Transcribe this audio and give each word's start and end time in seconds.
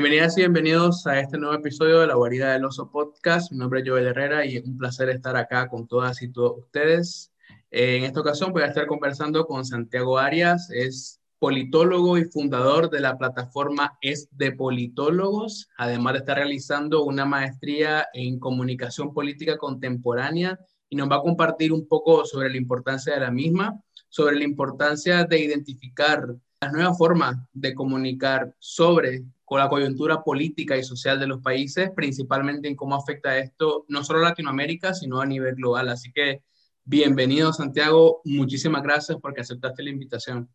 Bienvenidas 0.00 0.38
y 0.38 0.42
bienvenidos 0.42 1.08
a 1.08 1.18
este 1.18 1.38
nuevo 1.38 1.56
episodio 1.56 1.98
de 1.98 2.06
La 2.06 2.14
Guarida 2.14 2.52
del 2.52 2.64
Oso 2.64 2.88
Podcast. 2.88 3.50
Mi 3.50 3.58
nombre 3.58 3.80
es 3.80 3.88
Joel 3.88 4.06
Herrera 4.06 4.46
y 4.46 4.56
es 4.56 4.64
un 4.64 4.78
placer 4.78 5.08
estar 5.08 5.36
acá 5.36 5.66
con 5.66 5.88
todas 5.88 6.22
y 6.22 6.30
todos 6.30 6.56
ustedes. 6.56 7.32
En 7.72 8.04
esta 8.04 8.20
ocasión 8.20 8.52
voy 8.52 8.62
a 8.62 8.66
estar 8.66 8.86
conversando 8.86 9.44
con 9.44 9.64
Santiago 9.64 10.16
Arias, 10.16 10.70
es 10.70 11.20
politólogo 11.40 12.16
y 12.16 12.26
fundador 12.26 12.90
de 12.90 13.00
la 13.00 13.18
plataforma 13.18 13.98
Es 14.00 14.28
de 14.30 14.52
Politólogos, 14.52 15.68
además 15.76 16.12
de 16.12 16.18
estar 16.20 16.36
realizando 16.36 17.02
una 17.02 17.24
maestría 17.24 18.06
en 18.12 18.38
comunicación 18.38 19.12
política 19.12 19.58
contemporánea 19.58 20.60
y 20.88 20.94
nos 20.94 21.10
va 21.10 21.16
a 21.16 21.22
compartir 21.22 21.72
un 21.72 21.88
poco 21.88 22.24
sobre 22.24 22.50
la 22.50 22.56
importancia 22.56 23.14
de 23.14 23.20
la 23.20 23.32
misma, 23.32 23.82
sobre 24.08 24.36
la 24.36 24.44
importancia 24.44 25.24
de 25.24 25.40
identificar 25.40 26.24
las 26.60 26.72
nuevas 26.72 26.96
formas 26.96 27.36
de 27.52 27.74
comunicar 27.74 28.54
sobre 28.60 29.24
con 29.48 29.60
la 29.60 29.68
coyuntura 29.68 30.22
política 30.22 30.76
y 30.76 30.84
social 30.84 31.18
de 31.18 31.26
los 31.26 31.40
países, 31.40 31.90
principalmente 31.96 32.68
en 32.68 32.76
cómo 32.76 32.94
afecta 32.94 33.38
esto 33.38 33.86
no 33.88 34.04
solo 34.04 34.20
a 34.20 34.28
Latinoamérica, 34.28 34.92
sino 34.92 35.20
a 35.20 35.26
nivel 35.26 35.54
global. 35.54 35.88
Así 35.88 36.12
que 36.12 36.42
bienvenido 36.84 37.52
Santiago, 37.54 38.20
muchísimas 38.24 38.82
gracias 38.82 39.18
porque 39.22 39.40
aceptaste 39.40 39.82
la 39.82 39.90
invitación. 39.90 40.50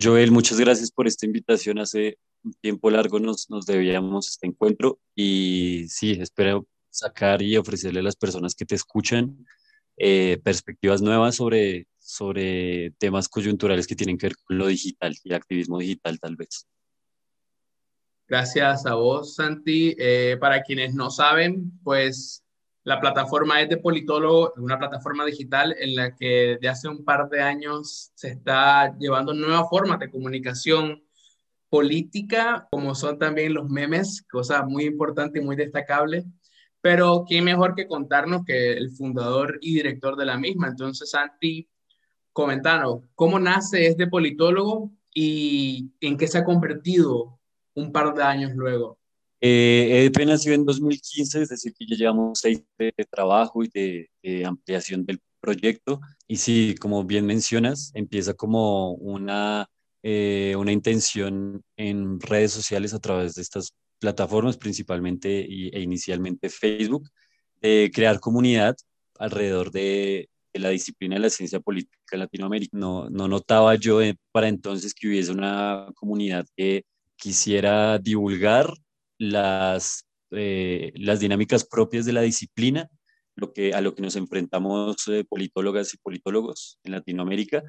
Joel, 0.00 0.30
muchas 0.30 0.60
gracias 0.60 0.92
por 0.92 1.06
esta 1.06 1.24
invitación. 1.24 1.78
Hace 1.78 2.18
un 2.44 2.52
tiempo 2.60 2.90
largo 2.90 3.18
nos, 3.18 3.48
nos 3.48 3.64
debíamos 3.64 4.28
este 4.28 4.46
encuentro 4.46 5.00
y 5.14 5.86
sí, 5.88 6.18
espero 6.20 6.66
sacar 6.90 7.40
y 7.40 7.56
ofrecerle 7.56 8.00
a 8.00 8.04
las 8.04 8.16
personas 8.16 8.54
que 8.54 8.66
te 8.66 8.74
escuchan 8.74 9.46
eh, 9.96 10.38
perspectivas 10.44 11.00
nuevas 11.00 11.36
sobre, 11.36 11.86
sobre 12.08 12.92
temas 12.92 13.28
coyunturales 13.28 13.86
que 13.86 13.94
tienen 13.94 14.16
que 14.16 14.28
ver 14.28 14.36
con 14.42 14.56
lo 14.56 14.66
digital 14.66 15.14
y 15.22 15.34
activismo 15.34 15.78
digital 15.78 16.18
tal 16.18 16.36
vez. 16.36 16.66
Gracias 18.26 18.86
a 18.86 18.94
vos, 18.94 19.34
Santi. 19.34 19.94
Eh, 19.98 20.38
para 20.40 20.62
quienes 20.62 20.94
no 20.94 21.10
saben, 21.10 21.70
pues 21.84 22.42
la 22.82 22.98
plataforma 22.98 23.60
es 23.60 23.68
de 23.68 23.76
Politólogo, 23.76 24.54
una 24.56 24.78
plataforma 24.78 25.26
digital 25.26 25.76
en 25.78 25.96
la 25.96 26.16
que 26.16 26.56
de 26.58 26.68
hace 26.68 26.88
un 26.88 27.04
par 27.04 27.28
de 27.28 27.42
años 27.42 28.10
se 28.14 28.28
está 28.28 28.96
llevando 28.98 29.34
nuevas 29.34 29.68
formas 29.68 29.98
de 29.98 30.10
comunicación 30.10 31.04
política, 31.68 32.66
como 32.70 32.94
son 32.94 33.18
también 33.18 33.52
los 33.52 33.68
memes, 33.68 34.22
cosa 34.30 34.62
muy 34.62 34.84
importante 34.84 35.40
y 35.40 35.44
muy 35.44 35.56
destacable. 35.56 36.24
Pero 36.80 37.26
quién 37.28 37.44
mejor 37.44 37.74
que 37.74 37.86
contarnos 37.86 38.46
que 38.46 38.72
el 38.72 38.92
fundador 38.92 39.58
y 39.60 39.74
director 39.74 40.16
de 40.16 40.24
la 40.24 40.38
misma. 40.38 40.68
Entonces, 40.68 41.10
Santi, 41.10 41.68
comentanos, 42.38 43.00
¿cómo 43.16 43.40
nace 43.40 43.88
este 43.88 44.06
politólogo 44.06 44.92
y 45.12 45.90
en 46.00 46.16
qué 46.16 46.28
se 46.28 46.38
ha 46.38 46.44
convertido 46.44 47.40
un 47.74 47.90
par 47.90 48.14
de 48.14 48.22
años 48.22 48.52
luego? 48.54 48.96
Eh, 49.40 50.04
EDP 50.06 50.24
nació 50.24 50.52
en 50.52 50.64
2015, 50.64 51.42
es 51.42 51.48
decir, 51.48 51.74
que 51.76 51.84
ya 51.84 51.96
llevamos 51.96 52.38
seis 52.38 52.62
de 52.78 52.92
trabajo 53.10 53.64
y 53.64 53.68
de, 54.22 54.44
ampliación 54.46 55.04
del 55.04 55.18
proyecto. 55.40 55.98
Y 56.28 56.36
sí, 56.36 56.76
como 56.78 57.02
bien 57.02 57.26
mencionas, 57.26 57.90
empieza 57.94 58.34
como 58.34 58.92
una, 58.92 59.66
eh, 60.04 60.54
una 60.56 60.70
intención 60.70 61.60
en 61.76 62.20
redes 62.20 62.52
sociales 62.52 62.94
a 62.94 63.00
través 63.00 63.34
de 63.34 63.42
estas 63.42 63.74
plataformas, 63.98 64.56
principalmente 64.56 65.40
e 65.40 65.80
inicialmente 65.80 66.50
Facebook, 66.50 67.08
de 67.60 67.90
crear 67.92 68.20
comunidad 68.20 68.76
alrededor 69.18 69.72
de, 69.72 70.28
la 70.58 70.70
disciplina 70.70 71.16
de 71.16 71.22
la 71.22 71.30
ciencia 71.30 71.60
política 71.60 71.98
en 72.12 72.20
Latinoamérica. 72.20 72.76
No, 72.76 73.08
no 73.10 73.28
notaba 73.28 73.74
yo 73.74 74.02
eh, 74.02 74.16
para 74.32 74.48
entonces 74.48 74.94
que 74.94 75.08
hubiese 75.08 75.32
una 75.32 75.88
comunidad 75.94 76.46
que 76.56 76.84
quisiera 77.16 77.98
divulgar 77.98 78.72
las, 79.18 80.04
eh, 80.30 80.92
las 80.94 81.20
dinámicas 81.20 81.64
propias 81.64 82.06
de 82.06 82.12
la 82.12 82.22
disciplina, 82.22 82.88
lo 83.34 83.52
que, 83.52 83.74
a 83.74 83.80
lo 83.80 83.94
que 83.94 84.02
nos 84.02 84.16
enfrentamos 84.16 84.96
eh, 85.08 85.24
politólogas 85.28 85.94
y 85.94 85.98
politólogos 85.98 86.78
en 86.84 86.92
Latinoamérica. 86.92 87.62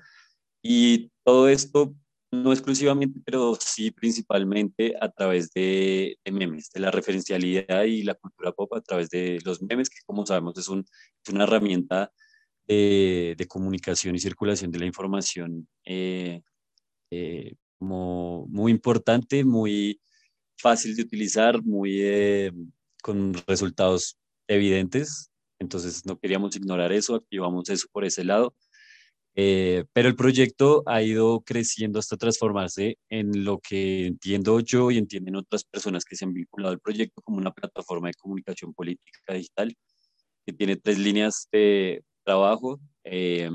Y 0.62 1.12
todo 1.24 1.48
esto 1.50 1.96
no 2.32 2.52
exclusivamente, 2.52 3.20
pero 3.26 3.58
sí 3.60 3.92
principalmente 3.92 4.96
a 5.00 5.10
través 5.10 5.52
de, 5.52 6.18
memes, 6.32 6.70
de 6.72 6.80
la 6.80 6.92
referencialidad 6.92 7.84
y 7.84 8.04
la 8.04 8.14
cultura 8.16 8.52
pop 8.52 8.74
a 8.76 8.82
través 8.82 9.10
de 9.10 9.40
los 9.44 9.62
memes, 9.62 9.90
que 9.90 9.98
como 10.06 10.26
sabemos 10.26 10.58
es, 10.58 10.68
un, 10.68 10.86
es 11.26 11.34
una 11.34 11.46
herramienta 11.46 12.12
de, 12.70 13.36
de, 13.38 13.48
comunicación 13.48 14.16
y 14.16 14.20
circulación 14.20 14.72
de 14.72 14.80
la 14.80 14.86
información 14.86 15.68
eh, 15.86 16.42
eh, 17.12 17.56
como 17.80 18.46
muy 18.48 18.72
importante, 18.72 19.44
muy 19.44 20.00
fácil 20.58 20.96
de 20.96 21.04
utilizar, 21.04 21.64
muy 21.64 22.00
eh, 22.02 22.52
con 23.02 23.34
resultados 23.48 24.18
evidentes. 24.48 25.32
Entonces 25.60 26.06
no 26.06 26.18
queríamos 26.20 26.56
ignorar 26.56 26.92
eso, 26.92 27.16
activamos 27.16 27.70
eso 27.70 27.88
por 27.92 28.06
ese 28.06 28.24
lado. 28.24 28.54
Eh, 29.36 29.86
pero 29.94 30.10
el 30.10 30.16
proyecto 30.16 30.84
ha 30.86 31.02
ido 31.02 31.42
creciendo 31.42 32.00
hasta 32.00 32.18
transformarse 32.18 32.98
en 33.10 33.46
lo 33.46 33.60
que 33.60 34.08
entiendo 34.08 34.60
yo 34.60 34.92
y 34.92 34.98
entienden 34.98 35.38
otras 35.38 35.64
personas 35.64 36.04
que 36.04 36.16
se 36.16 36.26
han 36.26 36.34
vinculado 36.34 36.74
al 36.74 36.80
proyecto 36.80 37.22
como 37.22 37.38
una 37.38 37.54
plataforma 37.54 38.10
de 38.10 38.16
comunicación 38.16 38.74
política 38.74 39.34
digital 39.34 39.74
que 40.46 40.54
tiene 40.54 40.76
tres 40.76 40.98
líneas 41.00 41.48
de 41.52 42.04
trabajo. 42.30 42.80
Eh, 43.04 43.50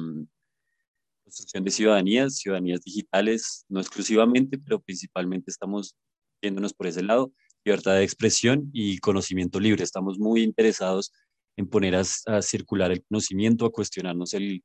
construcción 1.23 1.63
de 1.65 1.71
ciudadanías, 1.71 2.39
ciudadanías 2.39 2.83
digitales, 2.83 3.65
no 3.69 3.81
exclusivamente, 3.81 4.59
pero 4.59 4.81
principalmente 4.81 5.51
estamos 5.51 5.95
yéndonos 6.43 6.75
por 6.75 6.89
ese 6.89 7.03
lado, 7.03 7.33
libertad 7.65 7.95
de 7.95 8.03
expresión 8.03 8.69
y 8.73 8.99
conocimiento 8.99 9.61
libre. 9.61 9.85
Estamos 9.85 10.19
muy 10.19 10.43
interesados 10.43 11.13
en 11.57 11.69
poner 11.69 11.95
a 11.95 12.43
circular 12.43 12.91
el 12.91 13.05
conocimiento, 13.05 13.65
a 13.65 13.71
cuestionarnos 13.71 14.35
el, 14.35 14.63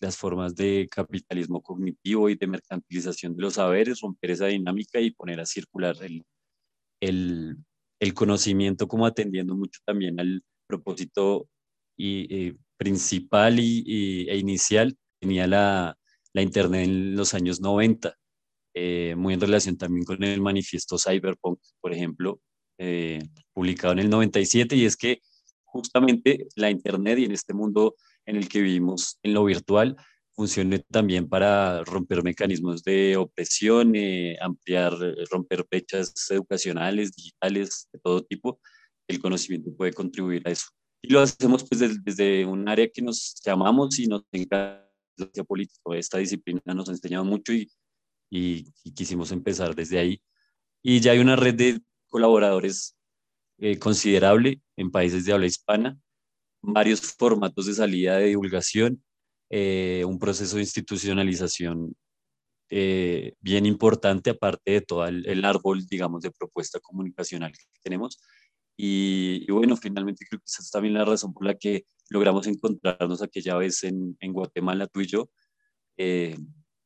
las 0.00 0.16
formas 0.16 0.56
de 0.56 0.88
capitalismo 0.90 1.62
cognitivo 1.62 2.28
y 2.28 2.34
de 2.34 2.48
mercantilización 2.48 3.36
de 3.36 3.42
los 3.42 3.54
saberes, 3.54 4.00
romper 4.00 4.32
esa 4.32 4.46
dinámica 4.46 5.00
y 5.00 5.12
poner 5.12 5.38
a 5.40 5.46
circular 5.46 5.96
el, 6.02 6.24
el, 7.00 7.56
el 8.00 8.12
conocimiento 8.12 8.88
como 8.88 9.06
atendiendo 9.06 9.54
mucho 9.54 9.80
también 9.86 10.18
al 10.18 10.42
propósito 10.66 11.48
y, 11.96 12.26
eh, 12.34 12.56
principal 12.76 13.58
y, 13.58 14.28
e 14.28 14.36
inicial 14.36 14.96
tenía 15.20 15.46
la, 15.46 15.96
la, 16.32 16.42
Internet 16.42 16.84
en 16.84 17.16
los 17.16 17.34
años 17.34 17.60
90, 17.60 18.16
eh, 18.74 19.14
muy 19.16 19.34
en 19.34 19.40
relación 19.40 19.76
también 19.76 20.04
con 20.04 20.22
el 20.22 20.40
manifiesto 20.40 20.98
Cyberpunk, 20.98 21.60
por 21.80 21.92
ejemplo, 21.92 22.40
eh, 22.78 23.22
publicado 23.52 23.92
en 23.92 24.00
el 24.00 24.10
97, 24.10 24.76
y 24.76 24.84
es 24.84 24.96
que 24.96 25.20
justamente 25.64 26.46
la 26.56 26.70
Internet 26.70 27.18
y 27.18 27.24
en 27.24 27.32
este 27.32 27.54
mundo 27.54 27.94
en 28.26 28.36
el 28.36 28.48
que 28.48 28.60
vivimos 28.60 29.18
en 29.22 29.34
lo 29.34 29.44
virtual 29.44 29.96
funcione 30.34 30.80
también 30.80 31.28
para 31.28 31.84
romper 31.84 32.24
mecanismos 32.24 32.82
de 32.82 33.16
opresión, 33.16 33.94
eh, 33.94 34.36
ampliar, 34.40 34.92
romper 35.30 35.64
brechas 35.70 36.12
educacionales, 36.30 37.14
digitales, 37.14 37.88
de 37.92 38.00
todo 38.00 38.22
tipo. 38.24 38.60
El 39.06 39.20
conocimiento 39.20 39.70
puede 39.76 39.92
contribuir 39.92 40.42
a 40.46 40.50
eso. 40.50 40.66
Y 41.04 41.12
lo 41.12 41.20
hacemos 41.20 41.64
pues 41.68 42.02
desde, 42.02 42.46
un 42.46 42.66
área 42.66 42.88
que 42.88 43.02
nos 43.02 43.38
llamamos 43.44 43.98
y 43.98 44.06
nos 44.06 44.22
encanta 44.32 44.90
la 45.16 45.44
política. 45.44 45.80
Esta 45.92 46.18
disciplina 46.18 46.62
nos 46.74 46.88
ha 46.88 46.92
enseñado 46.92 47.24
mucho 47.24 47.52
y, 47.52 47.70
y, 48.30 48.72
quisimos 48.94 49.30
empezar 49.30 49.74
desde 49.74 49.98
ahí. 49.98 50.22
Y 50.82 51.00
ya 51.00 51.12
hay 51.12 51.18
una 51.18 51.36
red 51.36 51.54
de 51.54 51.80
colaboradores 52.08 52.96
eh, 53.58 53.78
considerable 53.78 54.62
en 54.76 54.90
países 54.90 55.26
de 55.26 55.34
habla 55.34 55.46
hispana 55.46 55.98
varios 56.62 57.00
formatos 57.00 57.66
de 57.66 57.74
salida 57.74 58.16
de 58.16 58.28
divulgación, 58.28 59.04
eh, 59.50 60.02
un 60.06 60.18
proceso 60.18 60.56
de 60.56 60.62
institucionalización 60.62 61.94
eh, 62.70 63.34
bien 63.40 63.66
importante, 63.66 64.30
aparte 64.30 64.72
de 64.72 64.80
todo 64.80 65.06
el, 65.06 65.44
árbol, 65.44 65.86
digamos, 65.86 66.22
de 66.22 66.30
propuesta 66.30 66.80
comunicacional 66.80 67.52
que 67.52 67.64
tenemos. 67.82 68.20
Y, 68.76 69.50
bueno, 69.50 69.76
finalmente 69.76 70.26
creo 70.28 70.40
que 70.40 70.46
esa 70.46 70.62
es 70.62 70.70
también 70.70 70.94
la 70.94 71.04
razón 71.04 71.32
por 71.32 71.46
la 71.46 71.54
que 71.54 71.86
logramos 72.10 72.46
encontrarnos 72.46 73.22
aquella 73.22 73.56
vez 73.56 73.84
en, 73.84 74.16
en 74.20 74.32
Guatemala, 74.32 74.86
tú 74.86 75.00
y 75.00 75.06
yo, 75.06 75.30
eh, 75.96 76.36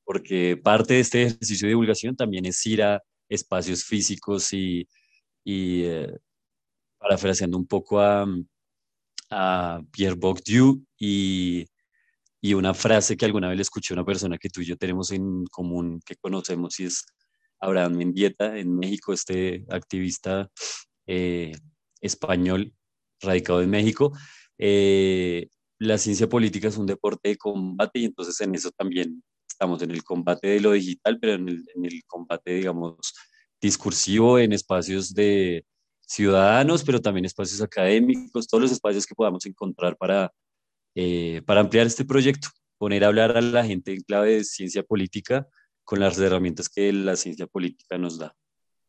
porque 0.05 0.57
parte 0.57 0.95
de 0.95 1.01
este 1.01 1.23
ejercicio 1.25 1.67
de 1.67 1.71
divulgación 1.71 2.17
también 2.17 2.47
es 2.47 2.65
ir 2.67 2.83
a 2.83 3.03
espacios 3.29 3.85
físicos 3.85 4.53
y, 4.53 4.89
y 5.45 5.85
parafraseando 6.99 7.57
un 7.57 7.67
poco 7.67 8.01
a, 8.01 8.27
a 9.31 9.81
Pierre 9.91 10.17
Bourdieu 10.17 10.83
y, 10.99 11.67
y 12.41 12.55
una 12.55 12.75
frase 12.75 13.17
que 13.17 13.25
alguna 13.25 13.49
vez 13.49 13.57
le 13.57 13.63
escuché 13.63 13.95
a 13.95 13.97
una 13.97 14.05
persona 14.05 14.39
que 14.39 14.49
tú 14.49 14.61
y 14.61 14.67
yo 14.67 14.77
tenemos 14.77 15.11
en 15.11 15.45
común, 15.47 16.01
que 16.05 16.17
conocemos, 16.17 16.79
y 16.81 16.85
es 16.85 17.05
Abraham 17.61 17.97
Mendieta, 17.97 18.57
en 18.59 18.77
México, 18.77 19.13
este 19.13 19.65
activista 19.71 20.49
eh, 21.07 21.53
español 22.01 22.73
radicado 23.21 23.63
en 23.63 23.71
México. 23.71 24.13
Eh, 24.59 25.49
la 25.79 25.99
ciencia 25.99 26.29
política 26.29 26.69
es 26.69 26.77
un 26.77 26.87
deporte 26.87 27.31
de 27.31 27.37
combate 27.37 28.01
y 28.01 28.05
entonces 28.07 28.41
en 28.41 28.55
eso 28.55 28.71
también 28.73 29.23
estamos 29.49 29.83
en 29.83 29.91
el 29.91 30.05
combate 30.05 30.49
de 30.49 30.61
lo 30.61 30.73
digital, 30.73 31.19
pero 31.21 31.35
en 31.35 31.49
el, 31.49 31.65
en 31.75 31.85
el 31.85 32.03
combate, 32.07 32.55
digamos, 32.55 33.15
discursivo 33.61 34.39
en 34.39 34.53
espacios 34.53 35.15
de 35.15 35.65
ciudadanos, 36.01 36.85
pero 36.85 37.01
también 37.01 37.25
espacios 37.27 37.61
académicos, 37.61 38.47
todos 38.47 38.63
los 38.63 38.73
espacios 38.73 39.07
que 39.07 39.15
podamos 39.15 39.45
encontrar 39.47 39.97
para, 39.97 40.33
eh, 40.95 41.43
para 41.47 41.61
ampliar 41.61 41.87
este 41.87 42.05
proyecto, 42.05 42.49
poner 42.79 43.05
a 43.05 43.09
hablar 43.09 43.37
a 43.37 43.41
la 43.41 43.65
gente 43.65 43.93
en 43.93 44.01
clave 44.01 44.37
de 44.37 44.45
ciencia 44.45 44.83
política 44.83 45.47
con 45.85 46.01
las 46.01 46.19
herramientas 46.19 46.69
que 46.69 46.93
la 46.93 47.17
ciencia 47.17 47.47
política 47.47 47.99
nos 47.99 48.19
da. 48.19 48.35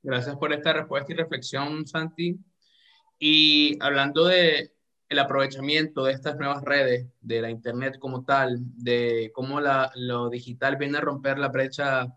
Gracias 0.01 0.35
por 0.38 0.53
esta 0.53 0.73
respuesta 0.73 1.11
y 1.11 1.15
reflexión, 1.15 1.85
Santi. 1.85 2.38
Y 3.19 3.77
hablando 3.81 4.25
de 4.25 4.74
el 5.10 5.19
aprovechamiento 5.19 6.06
de 6.06 6.13
estas 6.13 6.38
nuevas 6.38 6.63
redes, 6.63 7.07
de 7.19 7.42
la 7.42 7.50
Internet 7.50 7.98
como 8.00 8.24
tal, 8.24 8.60
de 8.77 9.31
cómo 9.33 9.60
la, 9.60 9.92
lo 9.95 10.30
digital 10.30 10.77
viene 10.77 11.00
a 11.00 11.01
romper 11.01 11.38
la 11.38 11.50
brecha 11.50 12.07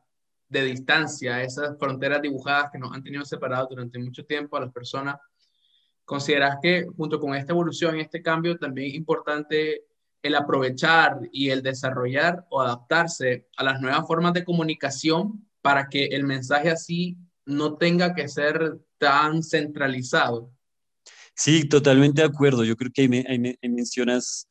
de 0.48 0.64
distancia, 0.64 1.42
esas 1.42 1.78
fronteras 1.78 2.20
dibujadas 2.20 2.70
que 2.70 2.78
nos 2.78 2.92
han 2.92 3.02
tenido 3.02 3.24
separados 3.24 3.70
durante 3.70 3.98
mucho 3.98 4.24
tiempo 4.24 4.56
a 4.56 4.60
las 4.60 4.72
personas, 4.72 5.16
¿consideras 6.04 6.58
que 6.62 6.86
junto 6.96 7.18
con 7.18 7.34
esta 7.34 7.52
evolución 7.52 7.96
y 7.96 8.02
este 8.02 8.22
cambio 8.22 8.58
también 8.58 8.90
es 8.90 8.94
importante 8.94 9.86
el 10.22 10.34
aprovechar 10.36 11.18
y 11.32 11.48
el 11.48 11.62
desarrollar 11.62 12.46
o 12.50 12.60
adaptarse 12.60 13.48
a 13.56 13.64
las 13.64 13.80
nuevas 13.80 14.06
formas 14.06 14.34
de 14.34 14.44
comunicación 14.44 15.48
para 15.62 15.88
que 15.88 16.04
el 16.06 16.24
mensaje 16.24 16.70
así 16.70 17.16
no 17.46 17.76
tenga 17.76 18.14
que 18.14 18.28
ser 18.28 18.78
tan 18.98 19.42
centralizado? 19.42 20.52
Sí, 21.34 21.68
totalmente 21.68 22.22
de 22.22 22.28
acuerdo. 22.28 22.64
Yo 22.64 22.76
creo 22.76 22.90
que 22.92 23.02
ahí, 23.02 23.68
mencionas 23.70 24.48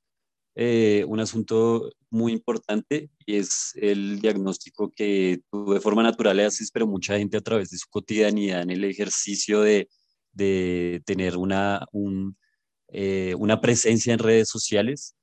eh, 0.56 1.06
un 1.08 1.20
asunto 1.20 1.92
muy 2.10 2.34
importante 2.34 3.10
y 3.26 3.38
es 3.38 3.72
el 3.76 4.20
diagnóstico 4.20 4.92
que 4.92 5.42
tú 5.52 5.74
de 5.74 5.80
forma 5.82 6.04
natural 6.04 6.38
le 6.38 6.46
haces, 6.46 6.72
pero 6.72 6.88
mucha 6.88 7.18
gente 7.18 7.38
a 7.38 7.42
través 7.42 7.70
de 7.70 7.78
su 7.78 7.88
cotidianidad 7.90 8.64
en 8.64 8.72
el 8.72 8.84
ejercicio 8.84 9.62
de, 9.62 9.90
de 10.34 11.02
tener 11.06 11.38
una, 11.38 11.86
un, 11.92 12.38
eh, 12.90 13.36
una 13.38 13.62
presencia 13.62 14.14
en 14.14 14.20
redes 14.20 14.50
sociales, 14.50 15.16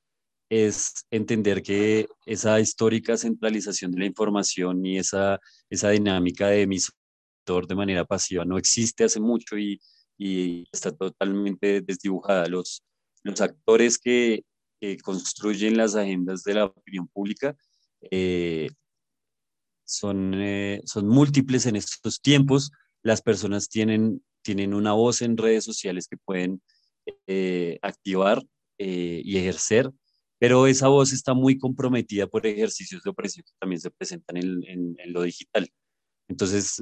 es 0.50 1.06
entender 1.10 1.62
que 1.62 2.08
esa 2.26 2.60
histórica 2.60 3.16
centralización 3.18 3.92
de 3.92 4.00
la 4.00 4.06
información 4.06 4.84
y 4.86 4.98
esa, 4.98 5.40
esa 5.70 5.90
dinámica 5.90 6.48
de 6.48 6.62
emisor 6.62 6.94
de 7.66 7.74
manera 7.74 8.04
pasiva 8.04 8.44
no 8.44 8.58
existe 8.58 9.04
hace 9.04 9.20
mucho 9.20 9.58
y 9.58 9.80
y 10.18 10.66
está 10.72 10.90
totalmente 10.90 11.80
desdibujada. 11.80 12.46
Los, 12.48 12.82
los 13.22 13.40
actores 13.40 13.98
que, 13.98 14.44
construyen 15.02 15.76
las 15.76 15.96
agendas 15.96 16.44
de 16.44 16.54
la 16.54 16.66
opinión 16.66 17.08
pública 17.08 17.56
eh, 18.12 18.68
son, 19.84 20.32
eh, 20.34 20.80
son 20.84 21.08
múltiples 21.08 21.66
en 21.66 21.74
estos 21.74 22.20
tiempos. 22.20 22.70
Las 23.02 23.20
personas 23.20 23.68
tienen, 23.68 24.22
tienen 24.40 24.74
una 24.74 24.92
voz 24.92 25.20
en 25.22 25.36
redes 25.36 25.64
sociales 25.64 26.06
que 26.06 26.16
pueden 26.16 26.62
eh, 27.26 27.80
activar 27.82 28.40
y 28.80 29.36
ejercer, 29.36 29.90
pero 30.38 30.68
esa 30.68 30.86
voz 30.86 31.12
está 31.12 31.34
muy 31.34 31.58
comprometida 31.58 32.28
por 32.28 32.46
ejercicios 32.46 33.02
de 33.02 33.10
opresión 33.10 33.44
que 33.44 33.58
también 33.58 33.80
se 33.80 33.90
presentan 33.90 34.36
en, 34.36 34.62
en, 34.68 34.94
en 34.96 35.12
lo 35.12 35.22
digital. 35.22 35.68
Entonces, 36.28 36.78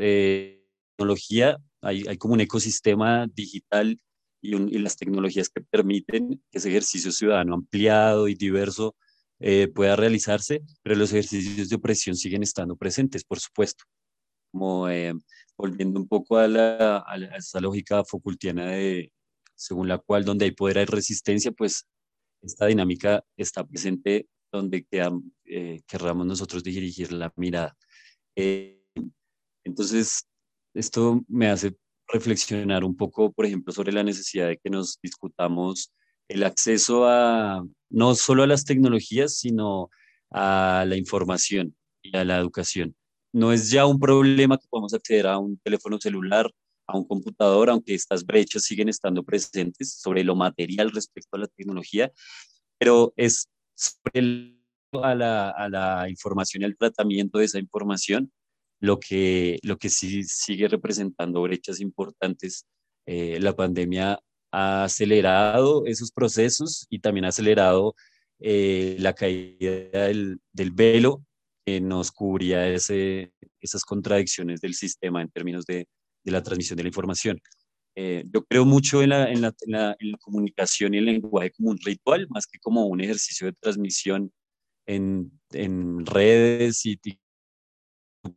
tecnología 0.97 1.59
hay, 1.83 2.17
como 2.17 2.35
un 2.35 2.41
ecosistema 2.41 3.27
digital 3.33 4.01
y, 4.41 4.79
las 4.79 4.97
tecnologías 4.97 5.49
que 5.49 5.61
permiten 5.63 6.43
que 6.51 6.59
ese 6.59 6.69
ejercicio 6.71 7.13
ciudadano 7.13 7.55
ampliado 7.55 8.29
y 8.29 8.35
diverso 8.35 8.97
eh, 9.41 9.69
pueda 9.69 9.97
realizarse, 9.97 10.63
pero 10.83 10.97
los 10.97 11.11
ejercicios 11.13 11.69
de 11.69 11.77
opresión 11.77 12.17
siguen 12.17 12.43
estando 12.43 12.77
presentes, 12.77 13.25
por 13.25 13.39
supuesto. 13.39 13.85
Como 14.53 14.89
eh, 14.89 15.13
volviendo 15.59 16.01
un 16.01 16.09
poco 16.09 16.39
a, 16.39 16.49
la, 16.49 17.05
a, 17.07 17.17
esa 17.37 17.61
lógica 17.61 18.05
Foucaultiana 18.05 18.67
de, 18.69 19.13
según 19.55 19.89
la 19.89 19.99
cual 19.99 20.25
donde 20.25 20.47
hay 20.47 20.53
poder 20.53 20.79
hay 20.79 20.87
resistencia, 20.87 21.53
pues 21.53 21.87
esta 22.43 22.67
dinámica 22.67 23.23
está 23.37 23.65
presente 23.65 24.29
donde 24.53 24.87
eh, 25.45 25.83
querramos 25.87 26.27
nosotros 26.27 26.63
dirigir 26.63 27.13
la 27.13 27.33
mirada. 27.37 27.77
entonces, 29.65 30.27
esto 30.77 31.25
me 31.29 31.49
hace 31.49 31.77
reflexionar 32.09 32.85
un 32.85 32.97
poco, 32.97 33.33
por 33.33 33.47
ejemplo, 33.47 33.73
sobre 33.73 33.93
la 33.93 34.03
necesidad 34.03 34.49
de 34.49 34.59
que 34.59 34.71
nos 34.71 34.99
discutamos 35.03 35.93
el 36.29 36.45
acceso 36.45 37.07
a 37.07 37.65
no 37.91 38.15
solo 38.15 38.43
a 38.43 38.47
las 38.47 38.65
tecnologías, 38.65 39.39
sino 39.39 39.91
a 40.31 40.85
la 40.87 40.97
información 40.97 41.77
y 42.03 42.17
a 42.17 42.25
la 42.25 42.39
educación. 42.39 42.95
No 43.33 43.53
es 43.53 43.71
ya 43.71 43.87
un 43.87 43.99
problema 43.99 44.59
que 44.59 44.67
podamos 44.69 44.95
acceder 44.95 45.27
a 45.27 45.39
un 45.39 45.59
teléfono 45.59 45.99
celular, 45.99 46.51
a 46.87 46.97
un 46.97 47.07
computador, 47.07 47.71
aunque 47.71 47.95
estas 47.95 48.25
brechas 48.25 48.65
siguen 48.65 48.89
estando 48.89 49.23
presentes 49.25 49.95
sobre 50.01 50.25
lo 50.25 50.37
material 50.37 50.93
respecto 50.93 51.37
a 51.37 51.41
la 51.41 51.49
tecnología, 51.49 52.13
pero 52.79 53.13
es 53.17 53.49
sobre 53.75 54.57
a, 55.03 55.15
la, 55.15 55.51
a 55.51 55.69
la 55.69 56.09
información 56.09 56.63
y 56.63 56.67
al 56.67 56.77
tratamiento 56.77 57.39
de 57.39 57.47
esa 57.47 57.59
información 57.59 58.31
lo 58.81 58.99
que, 59.01 59.59
lo 59.63 59.79
que 59.79 59.89
sí 59.89 60.23
sigue 60.25 60.69
representando 60.69 61.43
brechas 61.43 61.81
importantes. 61.81 62.67
Eh, 63.07 63.39
la 63.41 63.55
pandemia 63.55 64.19
ha 64.53 64.85
acelerado 64.85 65.87
esos 65.87 66.13
procesos 66.13 66.87
y 66.91 66.99
también 67.01 67.25
ha 67.25 67.29
acelerado 67.29 67.95
eh, 68.41 68.97
la 69.01 69.15
caída 69.15 70.07
del, 70.09 70.41
del, 70.53 70.71
velo 70.73 71.25
que 71.65 71.81
nos 71.81 72.13
cubría 72.13 72.69
ese, 72.69 73.33
esas 73.61 73.85
contradicciones 73.85 74.61
del 74.61 74.75
sistema 74.75 75.23
en 75.23 75.31
términos 75.31 75.65
de, 75.67 75.89
de 76.25 76.33
la 76.33 76.43
transmisión 76.43 76.77
de 76.77 76.83
la 76.83 76.89
información. 76.89 77.41
Eh, 77.99 78.25
yo 78.31 78.45
creo 78.45 78.67
mucho 78.67 79.03
en 79.03 79.09
la, 79.09 79.31
en, 79.31 79.41
la, 79.41 79.55
en, 79.63 79.73
la, 79.73 79.97
en 79.99 80.13
la, 80.13 80.19
comunicación 80.19 80.93
y 80.93 80.99
el 80.99 81.07
lenguaje 81.07 81.51
como 81.53 81.71
un 81.71 81.79
ritual, 81.79 82.27
más 82.29 82.47
que 82.47 82.59
como 82.59 82.87
un 82.87 83.01
ejercicio 83.01 83.47
de 83.47 83.55
transmisión 83.55 84.31
en, 84.87 85.31
redes 86.05 86.85
y 86.85 86.99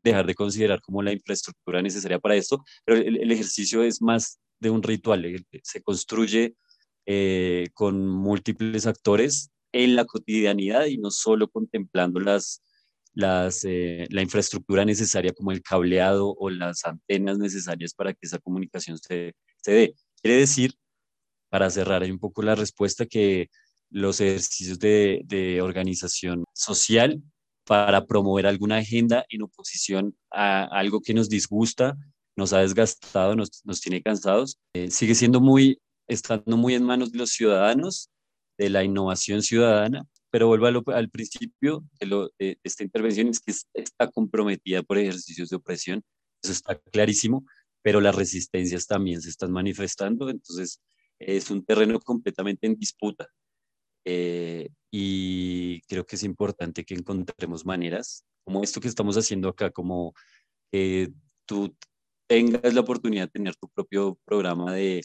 dejar 0.04 0.26
de 0.26 0.36
considerar 0.36 0.82
como 0.82 1.02
la 1.02 1.14
infraestructura 1.14 1.82
necesaria 1.82 2.20
para 2.20 2.36
esto, 2.36 2.64
pero 2.86 3.00
el, 3.00 3.32
ejercicio 3.32 3.84
es 3.84 4.02
más 4.02 4.40
de 4.60 4.70
un 4.70 4.84
ritual, 4.84 5.46
se 5.64 5.82
construye 5.82 6.56
eh, 7.06 7.68
con 7.74 8.08
múltiples 8.08 8.86
actores 8.86 9.52
en 9.72 9.96
la 9.96 10.06
cotidianidad 10.06 10.86
y 10.86 10.98
no 10.98 11.12
solo 11.12 11.48
contemplando 11.48 12.20
las, 12.20 12.62
las, 13.14 13.64
eh, 13.66 14.08
la 14.10 14.22
infraestructura 14.22 14.86
necesaria 14.86 15.34
como 15.34 15.52
el 15.52 15.62
cableado 15.62 16.36
o 16.38 16.50
las 16.50 16.86
antenas 16.86 17.38
necesarias 17.38 17.94
para 17.94 18.14
que 18.14 18.20
esa 18.22 18.40
comunicación 18.40 18.98
se, 18.98 19.34
se 19.62 19.72
dé. 19.72 19.96
Quiere 20.22 20.40
decir, 20.40 20.74
para 21.50 21.70
cerrar 21.70 22.04
un 22.04 22.20
poco 22.20 22.42
la 22.42 22.56
respuesta, 22.56 23.06
que 23.06 23.50
los 23.90 24.22
ejercicios 24.22 24.80
de, 24.80 25.22
de 25.26 25.62
organización 25.62 26.46
social 26.54 27.22
para 27.70 28.08
promover 28.08 28.48
alguna 28.48 28.78
agenda 28.78 29.28
en 29.30 29.44
oposición 29.44 30.18
a 30.32 30.64
algo 30.64 31.02
que 31.02 31.14
nos 31.14 31.30
disgusta, 31.30 31.96
nos 32.36 32.52
ha 32.52 32.62
desgastado, 32.62 33.36
nos, 33.36 33.62
nos 33.64 33.80
tiene 33.80 34.02
cansados. 34.02 34.58
Eh, 34.74 34.90
sigue 34.90 35.14
siendo 35.14 35.40
muy, 35.40 35.80
estando 36.08 36.58
muy 36.58 36.74
en 36.74 36.84
manos 36.84 37.12
de 37.12 37.20
los 37.20 37.30
ciudadanos, 37.30 38.10
de 38.58 38.72
la 38.72 38.84
innovación 38.84 39.44
ciudadana, 39.44 40.04
pero 40.32 40.48
vuelvo 40.48 40.82
al 40.88 41.10
principio 41.12 41.84
de, 42.00 42.08
lo, 42.08 42.32
de, 42.40 42.58
esta 42.64 42.84
intervención, 42.84 43.28
es 43.28 43.40
que 43.40 43.54
está 43.76 44.10
comprometida 44.10 44.82
por 44.82 44.98
ejercicios 44.98 45.50
de 45.50 45.58
opresión, 45.58 46.02
eso 46.42 46.54
está 46.54 46.76
clarísimo, 46.92 47.46
pero 47.84 48.02
las 48.02 48.16
resistencias 48.16 48.88
también 48.88 49.22
se 49.22 49.30
están 49.30 49.52
manifestando, 49.52 50.28
entonces 50.32 50.82
es 51.20 51.52
un 51.52 51.64
terreno 51.64 52.00
completamente 52.00 52.66
en 52.66 52.74
disputa. 52.74 53.28
Eh, 54.06 54.70
y 54.92 55.82
creo 55.82 56.06
que 56.06 56.16
es 56.16 56.24
importante 56.24 56.84
que 56.84 56.96
encontremos 56.96 57.66
maneras, 57.66 58.26
como 58.44 58.64
esto 58.64 58.80
que 58.80 58.88
estamos 58.88 59.18
haciendo 59.18 59.50
acá, 59.50 59.72
como 59.72 60.14
que 60.72 61.12
tú 61.46 61.76
tengas 62.28 62.74
la 62.74 62.82
oportunidad 62.82 63.24
de 63.26 63.32
tener 63.32 63.56
tu 63.56 63.68
propio 63.70 64.18
programa 64.26 64.74
de, 64.74 65.02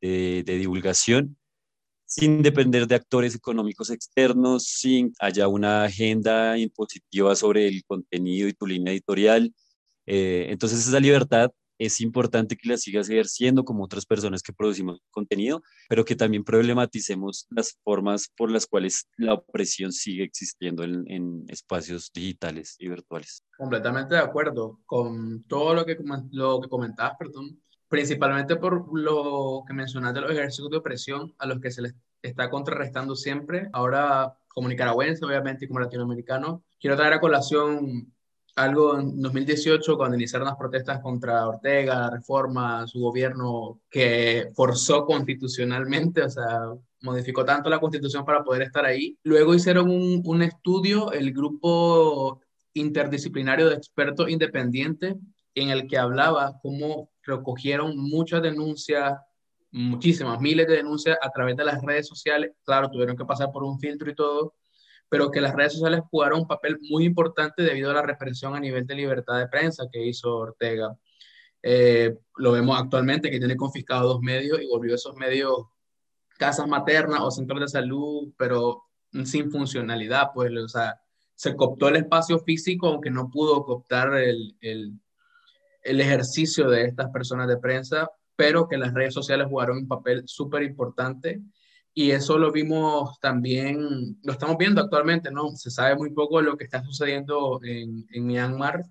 de, 0.00 0.42
divulgación 0.58 1.36
sin 2.06 2.42
depender 2.42 2.86
de 2.86 2.94
actores 2.94 3.34
económicos 3.34 3.90
externos, 3.90 4.64
sin 4.64 5.12
haya 5.20 5.46
una 5.48 5.84
agenda 5.84 6.56
impositiva 6.56 7.34
sobre 7.34 7.68
el 7.68 7.84
contenido 7.84 8.48
y 8.48 8.54
tu 8.54 8.66
línea 8.66 8.92
editorial. 8.92 9.54
Eh, 10.06 10.46
entonces 10.48 10.86
esa 10.88 11.00
libertad 11.00 11.50
es 11.78 12.00
importante 12.00 12.56
que 12.56 12.68
la 12.68 12.76
sigas 12.76 13.08
ejerciendo 13.08 13.64
como 13.64 13.84
otras 13.84 14.04
personas 14.04 14.42
que 14.42 14.52
producimos 14.52 15.00
contenido, 15.10 15.62
pero 15.88 16.04
que 16.04 16.16
también 16.16 16.44
problematicemos 16.44 17.46
las 17.50 17.78
formas 17.84 18.28
por 18.36 18.50
las 18.50 18.66
cuales 18.66 19.08
la 19.16 19.34
opresión 19.34 19.92
sigue 19.92 20.24
existiendo 20.24 20.82
en, 20.84 21.44
espacios 21.48 22.10
digitales 22.12 22.76
y 22.78 22.88
virtuales. 22.88 23.44
Completamente 23.56 24.14
de 24.14 24.20
acuerdo 24.20 24.80
con 24.86 25.44
todo 25.44 25.74
lo 25.74 25.84
que, 25.84 25.96
lo 26.30 26.60
que 26.60 26.68
comentabas, 26.68 27.14
perdón, 27.18 27.60
principalmente 27.88 28.56
por 28.56 28.86
lo 28.98 29.62
que 29.66 29.72
mencionaste, 29.72 30.20
los 30.20 30.30
ejercicios 30.30 30.70
de 30.70 30.76
opresión 30.76 31.34
a 31.38 31.46
los 31.46 31.60
que 31.60 31.70
se 31.70 31.82
les 31.82 31.94
está 32.22 32.50
contrarrestando 32.50 33.14
siempre. 33.16 33.68
Ahora 33.72 34.36
como 34.48 34.68
nicaragüense, 34.68 35.24
obviamente, 35.24 35.64
y 35.64 35.68
como 35.68 35.80
latinoamericano, 35.80 36.64
quiero 36.80 36.96
traer 36.96 37.12
a 37.12 37.20
colación 37.20 38.12
algo 38.58 38.98
en 38.98 39.20
2018, 39.20 39.96
cuando 39.96 40.16
iniciaron 40.16 40.48
las 40.48 40.56
protestas 40.56 41.00
contra 41.00 41.46
Ortega, 41.46 41.94
la 41.94 42.10
reforma, 42.10 42.86
su 42.86 42.98
gobierno 43.00 43.80
que 43.88 44.50
forzó 44.54 45.04
constitucionalmente, 45.06 46.22
o 46.22 46.30
sea, 46.30 46.60
modificó 47.02 47.44
tanto 47.44 47.70
la 47.70 47.78
constitución 47.78 48.24
para 48.24 48.42
poder 48.42 48.62
estar 48.62 48.84
ahí. 48.84 49.16
Luego 49.22 49.54
hicieron 49.54 49.88
un, 49.88 50.22
un 50.24 50.42
estudio, 50.42 51.12
el 51.12 51.32
grupo 51.32 52.40
interdisciplinario 52.74 53.68
de 53.68 53.76
expertos 53.76 54.28
independientes, 54.28 55.14
en 55.54 55.70
el 55.70 55.86
que 55.86 55.98
hablaba 55.98 56.58
cómo 56.60 57.10
recogieron 57.22 57.96
muchas 57.96 58.42
denuncias, 58.42 59.14
muchísimas, 59.70 60.40
miles 60.40 60.66
de 60.66 60.76
denuncias 60.76 61.16
a 61.22 61.30
través 61.30 61.56
de 61.56 61.64
las 61.64 61.80
redes 61.82 62.08
sociales. 62.08 62.52
Claro, 62.64 62.90
tuvieron 62.90 63.16
que 63.16 63.24
pasar 63.24 63.52
por 63.52 63.62
un 63.62 63.78
filtro 63.78 64.10
y 64.10 64.14
todo, 64.16 64.54
pero 65.08 65.30
que 65.30 65.40
las 65.40 65.54
redes 65.54 65.74
sociales 65.74 66.02
jugaron 66.10 66.40
un 66.40 66.46
papel 66.46 66.78
muy 66.90 67.04
importante 67.04 67.62
debido 67.62 67.90
a 67.90 67.94
la 67.94 68.02
represión 68.02 68.54
a 68.54 68.60
nivel 68.60 68.86
de 68.86 68.94
libertad 68.94 69.38
de 69.38 69.48
prensa 69.48 69.86
que 69.90 70.04
hizo 70.06 70.36
Ortega. 70.36 70.96
Eh, 71.62 72.16
lo 72.36 72.52
vemos 72.52 72.78
actualmente 72.78 73.30
que 73.30 73.38
tiene 73.38 73.56
confiscados 73.56 74.04
dos 74.04 74.20
medios 74.20 74.60
y 74.60 74.66
volvió 74.66 74.94
esos 74.94 75.16
medios 75.16 75.66
casas 76.38 76.68
maternas 76.68 77.20
o 77.20 77.30
centros 77.30 77.60
de 77.60 77.68
salud, 77.68 78.32
pero 78.36 78.84
sin 79.24 79.50
funcionalidad, 79.50 80.28
pues, 80.34 80.52
o 80.52 80.68
sea, 80.68 81.00
se 81.34 81.56
cooptó 81.56 81.88
el 81.88 81.96
espacio 81.96 82.38
físico, 82.40 82.88
aunque 82.88 83.10
no 83.10 83.30
pudo 83.30 83.64
cooptar 83.64 84.14
el, 84.14 84.56
el, 84.60 84.92
el 85.82 86.00
ejercicio 86.00 86.68
de 86.68 86.84
estas 86.84 87.10
personas 87.10 87.48
de 87.48 87.58
prensa, 87.58 88.10
pero 88.36 88.68
que 88.68 88.76
las 88.76 88.94
redes 88.94 89.14
sociales 89.14 89.48
jugaron 89.48 89.78
un 89.78 89.88
papel 89.88 90.22
súper 90.26 90.62
importante 90.62 91.40
y 92.00 92.12
eso 92.12 92.38
lo 92.38 92.52
vimos 92.52 93.18
también, 93.18 94.20
lo 94.22 94.32
estamos 94.32 94.56
viendo 94.56 94.80
actualmente, 94.80 95.32
¿no? 95.32 95.56
Se 95.56 95.68
sabe 95.68 95.96
muy 95.96 96.10
poco 96.10 96.40
lo 96.40 96.56
que 96.56 96.62
está 96.62 96.80
sucediendo 96.84 97.58
en, 97.64 98.06
Myanmar 98.24 98.84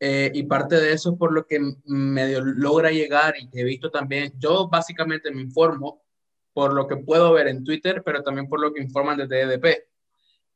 eh, 0.00 0.32
y 0.32 0.44
parte 0.44 0.76
de 0.76 0.94
eso 0.94 1.12
es 1.12 1.18
por 1.18 1.30
lo 1.30 1.44
que 1.46 1.60
medio 1.84 2.40
logra 2.42 2.90
llegar 2.90 3.34
y 3.38 3.50
he 3.52 3.64
visto 3.64 3.90
también, 3.90 4.32
yo 4.38 4.66
básicamente 4.66 5.30
me 5.30 5.42
informo 5.42 6.00
por 6.54 6.72
lo 6.72 6.86
que 6.88 6.96
puedo 6.96 7.34
ver 7.34 7.48
en 7.48 7.64
Twitter, 7.64 8.02
pero 8.02 8.22
también 8.22 8.48
por 8.48 8.60
lo 8.60 8.72
que 8.72 8.80
informan 8.80 9.18
desde 9.18 9.42
EDP. 9.42 9.86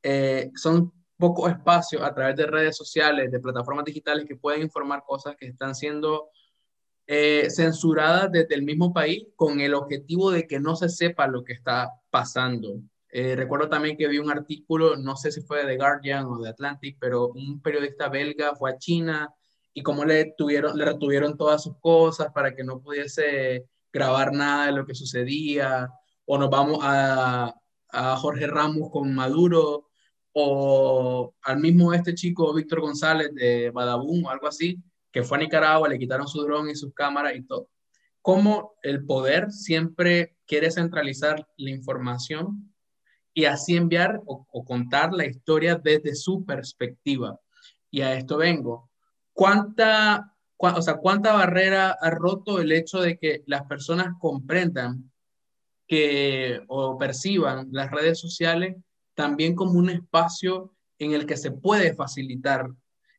Eh, 0.02 0.50
son 0.54 0.94
pocos 1.18 1.50
espacios 1.50 2.00
a 2.00 2.14
través 2.14 2.36
de 2.36 2.46
redes 2.46 2.74
sociales, 2.74 3.30
de 3.30 3.38
plataformas 3.38 3.84
digitales 3.84 4.24
que 4.24 4.36
pueden 4.36 4.62
informar 4.62 5.04
cosas 5.06 5.36
que 5.36 5.48
están 5.48 5.74
siendo 5.74 6.30
eh, 7.14 7.50
censuradas 7.50 8.32
desde 8.32 8.54
el 8.54 8.62
mismo 8.62 8.90
país 8.90 9.26
con 9.36 9.60
el 9.60 9.74
objetivo 9.74 10.30
de 10.30 10.46
que 10.46 10.58
no 10.58 10.76
se 10.76 10.88
sepa 10.88 11.26
lo 11.26 11.44
que 11.44 11.52
está 11.52 11.90
pasando. 12.08 12.80
Eh, 13.10 13.36
recuerdo 13.36 13.68
también 13.68 13.98
que 13.98 14.08
vi 14.08 14.18
un 14.18 14.30
artículo, 14.30 14.96
no 14.96 15.14
sé 15.14 15.30
si 15.30 15.42
fue 15.42 15.58
de 15.58 15.66
The 15.66 15.76
Guardian 15.76 16.24
o 16.24 16.38
de 16.38 16.48
Atlantic, 16.48 16.96
pero 16.98 17.28
un 17.28 17.60
periodista 17.60 18.08
belga 18.08 18.54
fue 18.56 18.70
a 18.70 18.78
China 18.78 19.30
y 19.74 19.82
cómo 19.82 20.06
le, 20.06 20.32
tuvieron, 20.38 20.74
le 20.78 20.86
retuvieron 20.86 21.36
todas 21.36 21.62
sus 21.62 21.76
cosas 21.80 22.32
para 22.32 22.54
que 22.54 22.64
no 22.64 22.80
pudiese 22.80 23.66
grabar 23.92 24.32
nada 24.32 24.66
de 24.66 24.72
lo 24.72 24.86
que 24.86 24.94
sucedía, 24.94 25.90
o 26.24 26.38
nos 26.38 26.48
vamos 26.48 26.78
a, 26.80 27.54
a 27.90 28.16
Jorge 28.16 28.46
Ramos 28.46 28.88
con 28.90 29.14
Maduro, 29.14 29.90
o 30.32 31.34
al 31.42 31.58
mismo 31.58 31.92
este 31.92 32.14
chico 32.14 32.54
Víctor 32.54 32.80
González 32.80 33.34
de 33.34 33.70
Badabun 33.70 34.24
o 34.24 34.30
algo 34.30 34.46
así, 34.46 34.82
que 35.12 35.22
fue 35.22 35.36
a 35.38 35.40
Nicaragua, 35.40 35.88
le 35.88 35.98
quitaron 35.98 36.26
su 36.26 36.42
dron 36.42 36.68
y 36.70 36.74
sus 36.74 36.92
cámaras 36.94 37.36
y 37.36 37.42
todo. 37.42 37.68
Cómo 38.22 38.74
el 38.82 39.04
poder 39.04 39.50
siempre 39.52 40.36
quiere 40.46 40.70
centralizar 40.70 41.46
la 41.56 41.70
información 41.70 42.72
y 43.34 43.44
así 43.44 43.76
enviar 43.76 44.20
o, 44.26 44.46
contar 44.64 45.12
la 45.12 45.26
historia 45.26 45.76
desde 45.76 46.14
su 46.14 46.44
perspectiva. 46.44 47.38
Y 47.90 48.00
a 48.02 48.14
esto 48.14 48.36
vengo. 48.36 48.90
¿Cuánta, 49.32 50.34
o 50.56 50.82
sea, 50.82 50.94
¿Cuánta 50.94 51.32
barrera 51.32 51.96
ha 52.00 52.10
roto 52.10 52.60
el 52.60 52.72
hecho 52.72 53.00
de 53.00 53.18
que 53.18 53.42
las 53.46 53.62
personas 53.66 54.14
comprendan 54.18 55.10
que 55.86 56.60
o 56.68 56.96
perciban 56.96 57.68
las 57.70 57.90
redes 57.90 58.18
sociales 58.18 58.76
también 59.14 59.54
como 59.54 59.72
un 59.72 59.90
espacio 59.90 60.74
en 60.98 61.12
el 61.12 61.26
que 61.26 61.36
se 61.36 61.50
puede 61.50 61.94
facilitar 61.94 62.70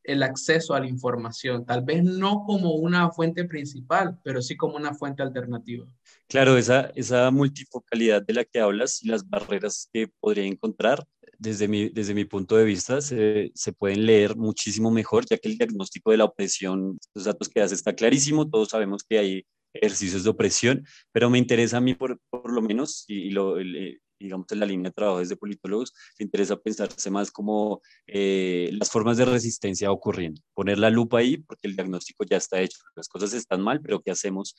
el 0.03 0.23
acceso 0.23 0.73
a 0.73 0.79
la 0.79 0.87
información, 0.87 1.65
tal 1.65 1.83
vez 1.83 2.03
no 2.03 2.43
como 2.45 2.73
una 2.75 3.09
fuente 3.11 3.45
principal, 3.45 4.19
pero 4.23 4.41
sí 4.41 4.55
como 4.55 4.75
una 4.75 4.93
fuente 4.93 5.23
alternativa. 5.23 5.85
Claro, 6.27 6.57
esa, 6.57 6.91
esa 6.95 7.31
multifocalidad 7.31 8.21
de 8.21 8.33
la 8.33 8.45
que 8.45 8.59
hablas 8.59 9.03
y 9.03 9.07
las 9.07 9.27
barreras 9.29 9.89
que 9.93 10.09
podría 10.19 10.45
encontrar, 10.45 11.03
desde 11.37 11.67
mi, 11.67 11.89
desde 11.89 12.13
mi 12.13 12.25
punto 12.25 12.55
de 12.57 12.65
vista, 12.65 13.01
se, 13.01 13.51
se, 13.53 13.73
pueden 13.73 14.05
leer 14.05 14.35
muchísimo 14.35 14.91
mejor, 14.91 15.25
ya 15.25 15.37
que 15.37 15.49
el 15.49 15.57
diagnóstico 15.57 16.11
de 16.11 16.17
la 16.17 16.25
opresión, 16.25 16.97
los 17.13 17.25
datos 17.25 17.49
que 17.49 17.59
das 17.59 17.71
está 17.71 17.93
clarísimo, 17.93 18.49
todos 18.49 18.69
sabemos 18.69 19.03
que 19.03 19.17
hay 19.17 19.45
ejercicios 19.73 20.23
de 20.23 20.29
opresión, 20.29 20.85
pero 21.11 21.29
me 21.29 21.39
interesa 21.39 21.77
a 21.77 21.81
mí 21.81 21.95
por, 21.95 22.19
por 22.29 22.51
lo 22.51 22.61
menos, 22.61 23.05
y, 23.07 23.31
lo, 23.31 23.57
digamos, 24.23 24.47
en 24.51 24.59
la 24.59 24.65
línea 24.65 24.89
de 24.89 24.93
trabajo 24.93 25.19
desde 25.19 25.35
politólogos, 25.35 25.93
se 26.15 26.23
interesa 26.23 26.55
pensarse 26.57 27.11
más 27.11 27.29
como 27.29 27.81
eh, 28.07 28.69
las 28.73 28.89
formas 28.89 29.17
de 29.17 29.25
resistencia 29.25 29.91
ocurriendo, 29.91 30.41
poner 30.53 30.79
la 30.79 30.89
lupa 30.89 31.19
ahí 31.19 31.37
porque 31.37 31.67
el 31.67 31.75
diagnóstico 31.75 32.23
ya 32.23 32.37
está 32.37 32.61
hecho, 32.61 32.79
las 32.95 33.07
cosas 33.07 33.33
están 33.33 33.61
mal, 33.61 33.81
pero 33.81 34.01
¿qué 34.01 34.11
hacemos 34.11 34.55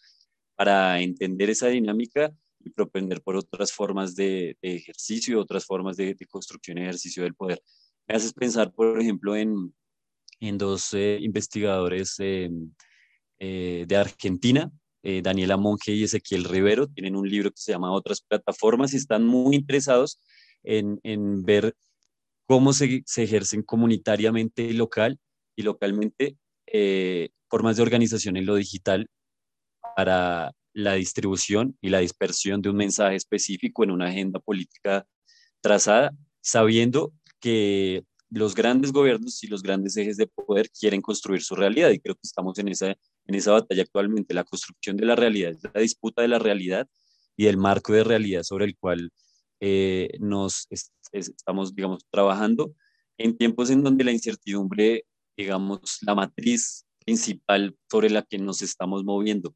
para 0.55 1.01
entender 1.01 1.51
esa 1.51 1.69
dinámica 1.69 2.31
y 2.61 2.71
propender 2.71 3.23
por 3.23 3.37
otras 3.37 3.73
formas 3.73 4.15
de, 4.15 4.57
ejercicio, 4.61 5.41
otras 5.41 5.65
formas 5.65 5.97
de, 5.97 6.15
construcción 6.29 6.79
y 6.79 6.83
ejercicio 6.83 7.23
del 7.23 7.35
poder? 7.35 7.61
Me 8.07 8.17
haces 8.17 8.35
pensar, 8.35 8.71
por 8.73 9.01
ejemplo, 9.01 9.35
en, 9.35 9.75
en 10.41 10.59
dos 10.59 10.93
eh, 10.93 11.19
investigadores 11.21 12.17
eh, 12.19 12.51
de 13.39 13.97
Argentina, 13.97 14.71
eh, 15.05 15.21
Daniela 15.23 15.59
Monge 15.59 15.93
y 15.93 16.05
Ezequiel 16.05 16.45
Rivero, 16.45 16.89
tienen 16.89 17.15
un 17.15 17.29
libro 17.29 17.51
que 17.51 17.61
se 17.61 17.73
llama 17.73 17.93
Otras 17.93 18.23
plataformas 18.23 18.95
y 18.95 18.97
están 18.97 19.27
muy 19.27 19.55
interesados 19.55 20.19
en, 20.63 20.99
ver 21.45 21.77
cómo 22.47 22.73
se, 22.73 23.05
ejercen 23.17 23.63
comunitariamente 23.63 24.73
local 24.73 25.19
y 25.57 25.63
localmente 25.63 26.39
eh, 26.67 27.29
formas 27.51 27.77
de 27.77 27.83
organización 27.83 28.39
en 28.39 28.47
lo 28.47 28.55
digital 28.55 29.07
para 29.95 30.53
la 30.73 30.95
distribución 30.95 31.77
y 31.83 31.91
la 31.91 31.99
dispersión 31.99 32.63
de 32.63 32.71
un 32.71 32.77
mensaje 32.77 33.17
específico 33.17 33.85
en 33.85 33.91
una 33.91 34.07
agenda 34.07 34.41
política 34.41 35.07
trazada, 35.61 36.13
sabiendo 36.41 37.13
que 37.41 38.05
los 38.31 38.55
grandes 38.55 38.91
gobiernos 38.91 39.45
y 39.45 39.49
los 39.49 39.63
grandes 39.63 39.99
ejes 39.99 40.17
de 40.17 40.29
poder 40.29 40.71
quieren 40.71 41.03
construir 41.03 41.43
su 41.43 41.55
realidad 41.55 41.91
y 41.91 42.01
creo 42.01 42.15
que 42.15 42.23
estamos 42.25 42.59
en 42.59 42.69
esa, 42.69 42.97
en 43.27 43.35
esa 43.35 43.53
batalla 43.53 43.83
actualmente. 43.83 44.35
La 44.35 44.45
construcción 44.45 44.97
de 44.97 45.07
la 45.07 45.17
realidad, 45.17 45.55
la 45.73 45.81
disputa 45.81 46.23
de 46.23 46.29
la 46.29 46.39
realidad 46.39 46.89
y 47.37 47.47
el 47.47 47.57
marco 47.57 47.93
de 47.93 48.05
realidad 48.05 48.43
sobre 48.43 48.65
el 48.67 48.77
cual 48.77 49.11
eh, 49.61 50.11
nos 50.21 50.69
estamos, 51.13 51.75
digamos, 51.75 52.05
trabajando 52.11 52.75
en 53.19 53.37
tiempos 53.37 53.71
en 53.71 53.83
donde 53.83 54.05
la 54.05 54.13
incertidumbre, 54.13 55.05
digamos, 55.37 55.99
la 56.03 56.15
matriz 56.15 56.85
principal 57.05 57.77
sobre 57.91 58.11
la 58.11 58.23
que 58.23 58.39
nos 58.39 58.63
estamos 58.63 59.05
moviendo. 59.05 59.55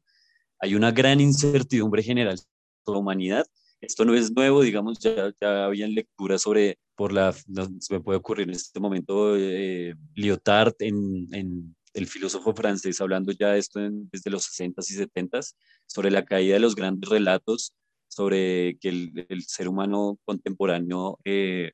Hay 0.59 0.75
una 0.75 0.91
gran 0.91 1.19
incertidumbre 1.19 2.03
general 2.03 2.37
sobre 2.37 2.95
la 2.95 2.99
humanidad 2.99 3.45
esto 3.81 4.03
no 4.03 4.13
es 4.13 4.31
nuevo, 4.31 4.61
digamos, 4.61 4.99
ya, 4.99 5.33
ya 5.39 5.65
habían 5.65 5.93
lecturas 5.93 6.41
sobre, 6.41 6.77
por 6.95 7.13
la, 7.13 7.33
no, 7.47 7.69
se 7.79 7.93
me 7.93 8.01
puede 8.01 8.17
ocurrir 8.17 8.49
en 8.49 8.55
este 8.55 8.79
momento, 8.79 9.37
eh, 9.37 9.95
Lyotard, 10.15 10.73
en, 10.79 11.27
en, 11.33 11.75
el 11.93 12.07
filósofo 12.07 12.53
francés, 12.53 13.01
hablando 13.01 13.31
ya 13.31 13.49
de 13.49 13.59
esto 13.59 13.79
desde 14.11 14.29
los 14.29 14.45
60s 14.45 14.91
y 14.91 14.95
70s, 14.95 15.55
sobre 15.85 16.11
la 16.11 16.25
caída 16.25 16.53
de 16.53 16.59
los 16.59 16.75
grandes 16.75 17.09
relatos, 17.09 17.73
sobre 18.07 18.77
que 18.79 18.89
el, 18.89 19.25
el 19.29 19.43
ser 19.43 19.67
humano 19.67 20.19
contemporáneo, 20.25 21.19
eh, 21.25 21.71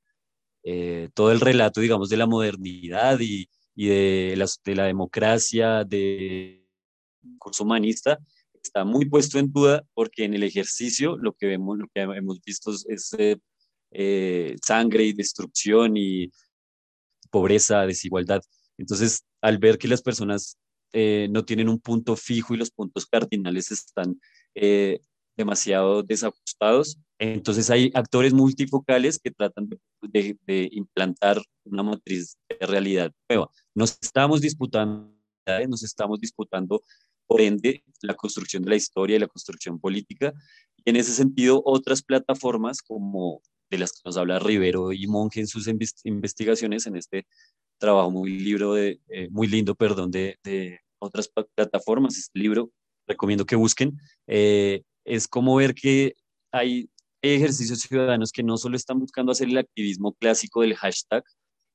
eh, 0.64 1.10
todo 1.14 1.32
el 1.32 1.40
relato, 1.40 1.82
digamos, 1.82 2.10
de 2.10 2.18
la 2.18 2.26
modernidad 2.26 3.20
y, 3.20 3.50
y 3.76 3.88
de, 3.88 4.34
la, 4.38 4.48
de 4.64 4.76
la 4.76 4.86
democracia, 4.86 5.84
del 5.84 6.68
curso 7.38 7.64
humanista, 7.64 8.20
está 8.66 8.84
muy 8.84 9.06
puesto 9.06 9.38
en 9.40 9.52
duda 9.52 9.84
porque 9.94 10.26
en 10.26 10.34
el 10.34 10.44
ejercicio 10.44 11.18
lo 11.18 11.34
que 11.34 11.48
vemos, 11.48 11.78
lo 11.78 11.88
que 11.94 12.02
hemos 12.02 12.42
visto 12.42 12.72
es 12.72 13.14
eh, 13.18 13.38
eh, 13.92 14.56
sangre 14.64 15.04
y 15.04 15.14
destrucción 15.14 15.96
y 15.98 16.32
pobreza, 17.30 17.86
desigualdad. 17.86 18.42
Entonces, 18.78 19.24
al 19.42 19.58
ver 19.58 19.78
que 19.78 19.88
las 19.88 20.02
personas 20.02 20.58
eh, 20.94 21.28
no 21.30 21.46
tienen 21.46 21.70
un 21.70 21.80
punto 21.80 22.16
fijo 22.16 22.54
y 22.54 22.58
los 22.58 22.72
puntos 22.72 23.06
cardinales 23.06 23.72
están 23.72 24.20
demasiado 25.38 26.02
desajustados, 26.02 26.98
entonces 27.20 27.70
hay 27.70 27.92
actores 27.94 28.34
multifocales 28.34 29.20
que 29.20 29.32
tratan 29.32 29.68
de, 30.02 30.38
de 30.48 30.70
implantar 30.72 31.42
una 31.66 31.84
matriz 31.84 32.38
de 32.48 32.66
realidad 32.66 33.12
nueva. 33.30 33.50
Nos 33.74 33.98
estamos 34.02 34.40
disputando, 34.40 35.14
nos 35.68 35.84
estamos 35.84 36.22
disputando 36.22 36.82
por 37.28 37.42
ende, 37.42 37.84
la 38.02 38.14
construcción 38.14 38.64
de 38.64 38.70
la 38.70 38.76
historia 38.76 39.16
y 39.16 39.20
la 39.20 39.28
construcción 39.28 39.80
política. 39.80 40.34
Y 40.78 40.90
en 40.90 40.96
ese 40.96 41.12
sentido, 41.12 41.62
otras 41.66 42.04
plataformas 42.04 42.82
como 42.82 43.42
de 43.70 43.80
las 43.80 43.94
que 43.94 44.02
nos 44.06 44.18
habla 44.18 44.40
Rivero 44.40 44.94
y 44.94 45.08
Monge 45.08 45.40
en 45.40 45.48
sus 45.48 45.68
investigaciones, 46.04 46.86
en 46.86 46.98
este 46.98 47.26
trabajo 47.78 48.12
muy, 48.12 48.40
libro 48.40 48.74
de, 48.74 49.00
eh, 49.10 49.30
muy 49.30 49.48
lindo 49.48 49.76
perdón, 49.76 50.12
de, 50.12 50.38
de 50.44 50.80
otras 51.00 51.30
plataformas, 51.56 52.18
este 52.18 52.40
libro, 52.40 52.72
recomiendo 53.08 53.46
que 53.46 53.56
busquen, 53.56 54.00
eh, 54.28 54.84
es 55.04 55.28
como 55.28 55.56
ver 55.56 55.74
que 55.76 56.16
hay 56.52 56.90
ejercicios 57.22 57.80
ciudadanos 57.80 58.32
que 58.32 58.44
no 58.44 58.58
solo 58.58 58.76
están 58.76 59.00
buscando 59.00 59.32
hacer 59.32 59.48
el 59.48 59.58
activismo 59.58 60.14
clásico 60.14 60.62
del 60.62 60.76
hashtag, 60.76 61.24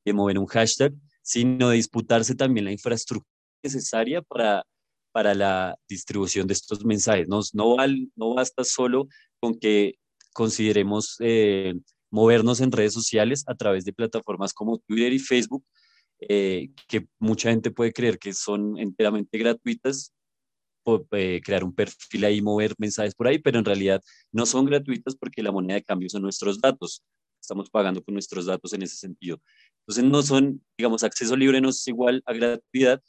de 0.04 0.12
mover 0.12 0.38
un 0.38 0.47
hashtag, 0.47 0.95
sino 1.23 1.71
de 1.71 1.76
disputarse 1.76 2.35
también 2.35 2.64
la 2.64 2.73
infraestructura 2.73 3.30
necesaria 3.62 4.23
para, 4.23 4.64
para 5.12 5.35
la 5.35 5.76
distribución 5.88 6.47
de 6.47 6.54
estos 6.54 6.85
mensajes. 6.85 7.28
No, 7.28 7.40
no, 7.52 7.76
no 8.16 8.35
basta 8.35 8.64
solo 8.64 9.09
con 9.38 9.59
que 9.59 9.95
consideremos 10.33 11.16
eh, 11.21 11.75
movernos 12.11 12.61
en 12.61 12.73
redes 12.73 12.95
sociales 12.95 13.45
a 13.47 13.54
través 13.54 13.85
de 13.85 13.92
plataformas 13.92 14.52
como 14.52 14.78
Twitter 14.78 15.12
y 15.12 15.19
Facebook, 15.19 15.64
eh, 16.21 16.71
que 16.89 17.07
mucha 17.19 17.50
gente 17.50 17.71
puede 17.71 17.93
creer 17.93 18.19
que 18.19 18.33
son 18.33 18.79
enteramente 18.79 19.39
gratuitas, 19.39 20.12
eh, 21.12 21.41
crear 21.45 21.62
un 21.65 21.75
perfil 21.75 22.25
ahí, 22.25 22.43
mover 22.43 22.75
mensajes 22.79 23.15
por 23.15 23.29
ahí, 23.29 23.39
pero 23.39 23.59
en 23.59 23.65
realidad 23.65 24.03
no 24.33 24.47
son 24.47 24.67
gratuitas 24.67 25.15
porque 25.17 25.43
la 25.43 25.53
moneda 25.53 25.75
de 25.75 25.85
cambio 25.85 26.09
son 26.09 26.23
nuestros 26.23 26.61
datos. 26.61 27.03
Estamos 27.41 27.71
pagando 27.71 28.03
con 28.03 28.15
nuestros 28.15 28.47
datos 28.47 28.73
en 28.73 28.83
ese 28.83 28.97
sentido. 28.97 29.41
Entonces 29.81 30.05
no 30.05 30.23
son, 30.23 30.62
digamos, 30.77 31.05
acceso 31.05 31.37
libre 31.37 31.61
no 31.61 31.71
es 31.71 31.87
igual 31.87 32.23
a 32.27 32.33
gratuidad, 32.33 33.00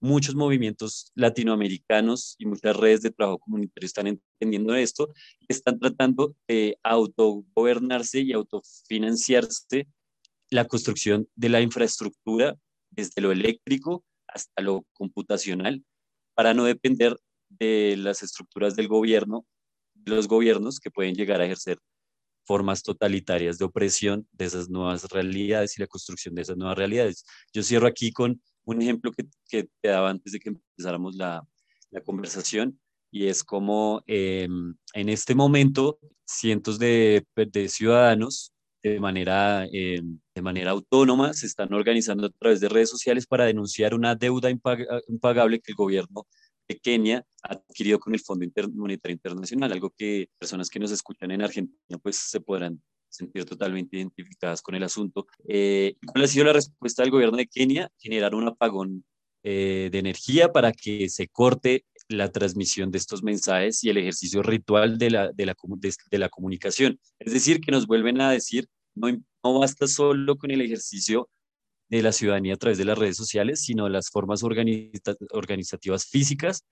muchos 0.00 0.34
movimientos 0.34 1.10
latinoamericanos 1.14 2.36
y 2.38 2.46
muchas 2.46 2.76
redes 2.76 3.02
de 3.02 3.10
trabajo 3.10 3.38
comunitario 3.38 3.86
están 3.86 4.06
entendiendo 4.06 4.74
esto 4.74 5.12
están 5.48 5.78
tratando 5.78 6.36
de 6.46 6.78
autogobernarse 6.82 8.20
y 8.20 8.32
autofinanciarse 8.32 9.88
la 10.50 10.66
construcción 10.66 11.28
de 11.34 11.48
la 11.48 11.60
infraestructura 11.60 12.56
desde 12.90 13.20
lo 13.22 13.32
eléctrico 13.32 14.04
hasta 14.28 14.62
lo 14.62 14.84
computacional 14.92 15.84
para 16.34 16.54
no 16.54 16.64
depender 16.64 17.16
de 17.48 17.96
las 17.96 18.22
estructuras 18.22 18.76
del 18.76 18.88
gobierno, 18.88 19.46
los 20.04 20.28
gobiernos 20.28 20.80
que 20.80 20.90
pueden 20.90 21.14
llegar 21.14 21.40
a 21.40 21.46
ejercer 21.46 21.78
formas 22.44 22.82
totalitarias 22.82 23.58
de 23.58 23.64
opresión 23.64 24.28
de 24.32 24.44
esas 24.44 24.68
nuevas 24.68 25.04
realidades 25.10 25.76
y 25.76 25.80
la 25.80 25.88
construcción 25.88 26.34
de 26.34 26.42
esas 26.42 26.56
nuevas 26.56 26.78
realidades. 26.78 27.24
Yo 27.52 27.62
cierro 27.62 27.86
aquí 27.88 28.12
con 28.12 28.40
un 28.64 28.82
ejemplo 28.82 29.10
que, 29.12 29.24
que 29.48 29.68
te 29.80 29.88
daba 29.88 30.10
antes 30.10 30.32
de 30.32 30.38
que 30.38 30.50
empezáramos 30.50 31.16
la, 31.16 31.42
la 31.90 32.00
conversación, 32.02 32.80
y 33.10 33.26
es 33.26 33.42
como 33.42 34.02
em, 34.06 34.76
en 34.92 35.08
este 35.08 35.34
momento 35.34 35.98
cientos 36.24 36.78
de 36.78 37.24
ciudadanos 37.68 38.52
de 38.90 39.00
manera, 39.00 39.66
em, 39.72 40.18
de 40.34 40.42
manera 40.42 40.70
autónoma 40.70 41.32
se 41.32 41.46
están 41.46 41.72
organizando 41.72 42.26
a 42.26 42.30
través 42.30 42.60
de 42.60 42.68
redes 42.68 42.90
sociales 42.90 43.26
para 43.26 43.44
denunciar 43.44 43.94
una 43.94 44.14
deuda 44.14 44.50
impagable 44.50 45.60
que 45.60 45.72
el 45.72 45.76
gobierno 45.76 46.26
de 46.68 46.78
Kenia 46.78 47.24
ha 47.42 47.54
adquirido 47.54 47.98
con 47.98 48.14
el 48.14 48.20
Fondo 48.20 48.46
Monetario 48.74 49.14
Internacional, 49.14 49.72
algo 49.72 49.90
que 49.96 50.28
personas 50.38 50.68
que 50.68 50.78
nos 50.78 50.90
escuchan 50.90 51.30
en 51.30 51.42
Argentina 51.42 51.98
pues 52.02 52.16
se 52.16 52.40
podrán 52.40 52.80
sentir 53.08 53.44
totalmente 53.44 53.96
identificadas 53.96 54.60
con 54.62 54.74
el 54.74 54.82
asunto. 54.82 55.26
Eh, 55.48 55.94
¿Cuál 56.06 56.24
ha 56.24 56.28
sido 56.28 56.44
la 56.44 56.52
respuesta 56.52 57.02
del 57.02 57.12
gobierno 57.12 57.36
de 57.36 57.46
Kenia? 57.46 57.90
Generar 57.98 58.34
un 58.34 58.48
apagón 58.48 59.04
eh, 59.42 59.88
de 59.92 59.98
energía 59.98 60.52
para 60.52 60.72
que 60.72 61.08
se 61.08 61.28
corte 61.28 61.84
la 62.08 62.30
transmisión 62.30 62.90
de 62.90 62.98
estos 62.98 63.22
mensajes 63.22 63.82
y 63.84 63.90
el 63.90 63.98
ejercicio 63.98 64.42
ritual 64.42 64.98
de 64.98 65.10
la, 65.10 65.32
de 65.32 65.46
la, 65.46 65.56
de, 66.10 66.18
la 66.18 66.28
comunicación. 66.28 66.98
Es 67.18 67.32
decir, 67.32 67.60
que 67.60 67.72
nos 67.72 67.86
vuelven 67.86 68.20
a 68.20 68.30
decir, 68.30 68.68
no, 68.96 69.58
basta 69.60 69.86
solo 69.86 70.36
con 70.36 70.50
el 70.50 70.60
ejercicio 70.60 71.28
de 71.88 72.02
la 72.02 72.12
ciudadanía 72.12 72.54
a 72.54 72.56
través 72.56 72.78
de 72.78 72.84
las 72.84 72.98
redes 72.98 73.16
sociales, 73.16 73.60
sino 73.60 73.88
las 73.88 74.10
formas 74.10 74.42
organizativas 74.42 76.06
físicas 76.06 76.64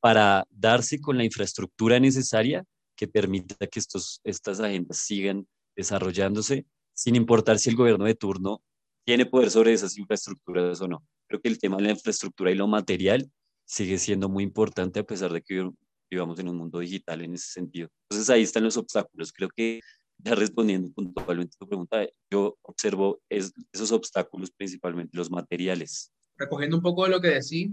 para 0.00 0.46
darse 0.50 1.00
con 1.00 1.16
la 1.16 1.24
infraestructura 1.24 2.00
necesaria 2.00 2.64
que 2.96 3.06
permita 3.06 3.66
que 3.66 3.78
estos, 3.78 4.20
estas 4.24 4.60
agendas 4.60 4.98
sigan 4.98 5.46
desarrollándose, 5.76 6.66
sin 6.94 7.14
importar 7.14 7.58
si 7.58 7.70
el 7.70 7.76
gobierno 7.76 8.06
de 8.06 8.14
turno 8.14 8.62
tiene 9.04 9.26
poder 9.26 9.50
sobre 9.50 9.72
esas 9.72 9.96
infraestructuras 9.96 10.80
o 10.80 10.88
no. 10.88 11.04
Creo 11.28 11.40
que 11.40 11.48
el 11.48 11.58
tema 11.58 11.76
de 11.76 11.84
la 11.84 11.90
infraestructura 11.90 12.50
y 12.50 12.54
lo 12.54 12.66
material 12.66 13.30
sigue 13.64 13.98
siendo 13.98 14.28
muy 14.28 14.42
importante 14.42 15.00
a 15.00 15.04
pesar 15.04 15.32
de 15.32 15.42
que 15.42 15.70
vivamos 16.10 16.38
en 16.38 16.48
un 16.48 16.56
mundo 16.56 16.78
digital 16.78 17.22
en 17.22 17.34
ese 17.34 17.52
sentido. 17.52 17.88
Entonces 18.08 18.30
ahí 18.30 18.42
están 18.42 18.64
los 18.64 18.76
obstáculos. 18.76 19.32
Creo 19.32 19.48
que 19.54 19.80
ya 20.18 20.34
respondiendo 20.34 20.90
puntualmente 20.92 21.54
a 21.56 21.58
tu 21.58 21.68
pregunta, 21.68 22.06
yo 22.30 22.56
observo 22.62 23.20
esos 23.28 23.92
obstáculos 23.92 24.50
principalmente, 24.50 25.16
los 25.16 25.30
materiales. 25.30 26.12
Recogiendo 26.36 26.76
un 26.76 26.82
poco 26.82 27.04
de 27.04 27.10
lo 27.10 27.20
que 27.20 27.28
decís, 27.28 27.70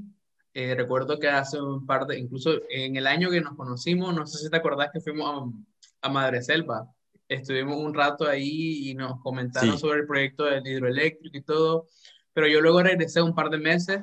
eh, 0.53 0.75
recuerdo 0.75 1.19
que 1.19 1.27
hace 1.27 1.59
un 1.61 1.85
par 1.85 2.05
de, 2.05 2.19
incluso 2.19 2.61
en 2.69 2.95
el 2.95 3.07
año 3.07 3.29
que 3.29 3.41
nos 3.41 3.55
conocimos, 3.55 4.13
no 4.13 4.25
sé 4.27 4.37
si 4.37 4.49
te 4.49 4.57
acordás 4.57 4.89
que 4.93 5.01
fuimos 5.01 5.51
a, 6.01 6.07
a 6.07 6.09
Madre 6.09 6.41
Selva 6.41 6.87
estuvimos 7.27 7.77
un 7.77 7.93
rato 7.93 8.27
ahí 8.27 8.89
y 8.89 8.95
nos 8.95 9.19
comentaron 9.21 9.77
sobre 9.77 10.01
el 10.01 10.07
proyecto 10.07 10.45
del 10.45 10.65
hidroeléctrico 10.65 11.37
y 11.37 11.41
todo, 11.41 11.87
pero 12.33 12.47
yo 12.47 12.61
luego 12.61 12.81
regresé 12.83 13.21
un 13.21 13.35
par 13.35 13.49
de 13.49 13.57
meses 13.57 14.01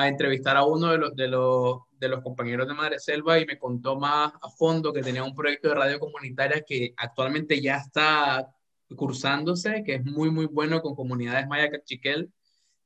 a 0.00 0.08
entrevistar 0.08 0.56
a 0.56 0.64
uno 0.64 0.90
de 0.90 0.98
los, 0.98 1.14
de 1.14 1.28
los, 1.28 1.78
de 1.92 2.08
los 2.08 2.22
compañeros 2.22 2.66
de 2.66 2.74
Madre 2.74 2.98
Selva 2.98 3.38
y 3.38 3.46
me 3.46 3.58
contó 3.58 3.96
más 3.96 4.32
a 4.42 4.50
fondo 4.50 4.92
que 4.92 5.02
tenía 5.02 5.22
un 5.22 5.34
proyecto 5.34 5.68
de 5.68 5.74
radio 5.74 6.00
comunitaria 6.00 6.62
que 6.66 6.92
actualmente 6.96 7.60
ya 7.60 7.76
está 7.76 8.48
cursándose, 8.96 9.82
que 9.84 9.96
es 9.96 10.04
muy, 10.04 10.30
muy 10.30 10.46
bueno 10.46 10.82
con 10.82 10.94
comunidades 10.94 11.46
maya 11.46 11.70
cachiquel. 11.70 12.32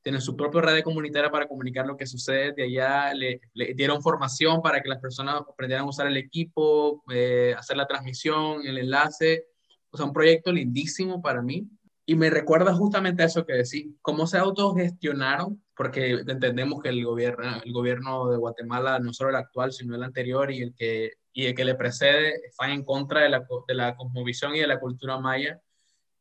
Tienen 0.01 0.21
su 0.21 0.35
propia 0.35 0.61
radio 0.61 0.83
comunitaria 0.83 1.29
para 1.29 1.47
comunicar 1.47 1.85
lo 1.85 1.97
que 1.97 2.05
sucede. 2.05 2.53
De 2.53 2.63
allá 2.63 3.13
le, 3.13 3.41
dieron 3.75 4.01
formación 4.01 4.61
para 4.61 4.81
que 4.81 4.89
las 4.89 4.99
personas 4.99 5.41
aprendieran 5.41 5.85
a 5.85 5.89
usar 5.89 6.07
el 6.07 6.17
equipo, 6.17 7.03
eh, 7.11 7.53
hacer 7.57 7.75
la 7.75 7.87
transmisión, 7.87 8.65
el 8.65 8.77
enlace 8.77 9.49
o 9.91 9.97
sea, 9.97 10.05
un 10.05 10.13
proyecto 10.13 10.51
lindísimo 10.51 11.21
para 11.21 11.41
mí. 11.41 11.67
Y 12.09 12.15
me 12.15 12.31
recuerda 12.31 12.73
justamente 12.73 13.21
a 13.21 13.27
eso 13.27 13.45
que 13.45 13.53
decís, 13.53 13.85
cómo 14.01 14.25
se 14.25 14.39
autogestionaron, 14.39 15.63
porque 15.75 16.23
entendemos 16.27 16.81
que 16.81 16.89
el 16.89 17.05
gobierno, 17.05 17.61
el 17.63 17.71
gobierno 17.71 18.31
de 18.31 18.37
Guatemala, 18.37 18.97
no 18.97 19.13
solo 19.13 19.29
el 19.29 19.35
actual, 19.35 19.71
sino 19.71 19.93
el 19.93 20.01
anterior 20.01 20.49
y 20.49 20.63
el 20.63 20.73
que, 20.73 21.11
y 21.33 21.45
el 21.45 21.53
que 21.53 21.65
le 21.65 21.75
precede, 21.75 22.33
están 22.47 22.71
en 22.71 22.83
contra 22.83 23.21
de 23.21 23.29
la, 23.29 23.45
de 23.67 23.75
la 23.75 23.95
cosmovisión 23.95 24.55
y 24.55 24.59
de 24.59 24.65
la 24.65 24.79
cultura 24.79 25.19
maya, 25.19 25.61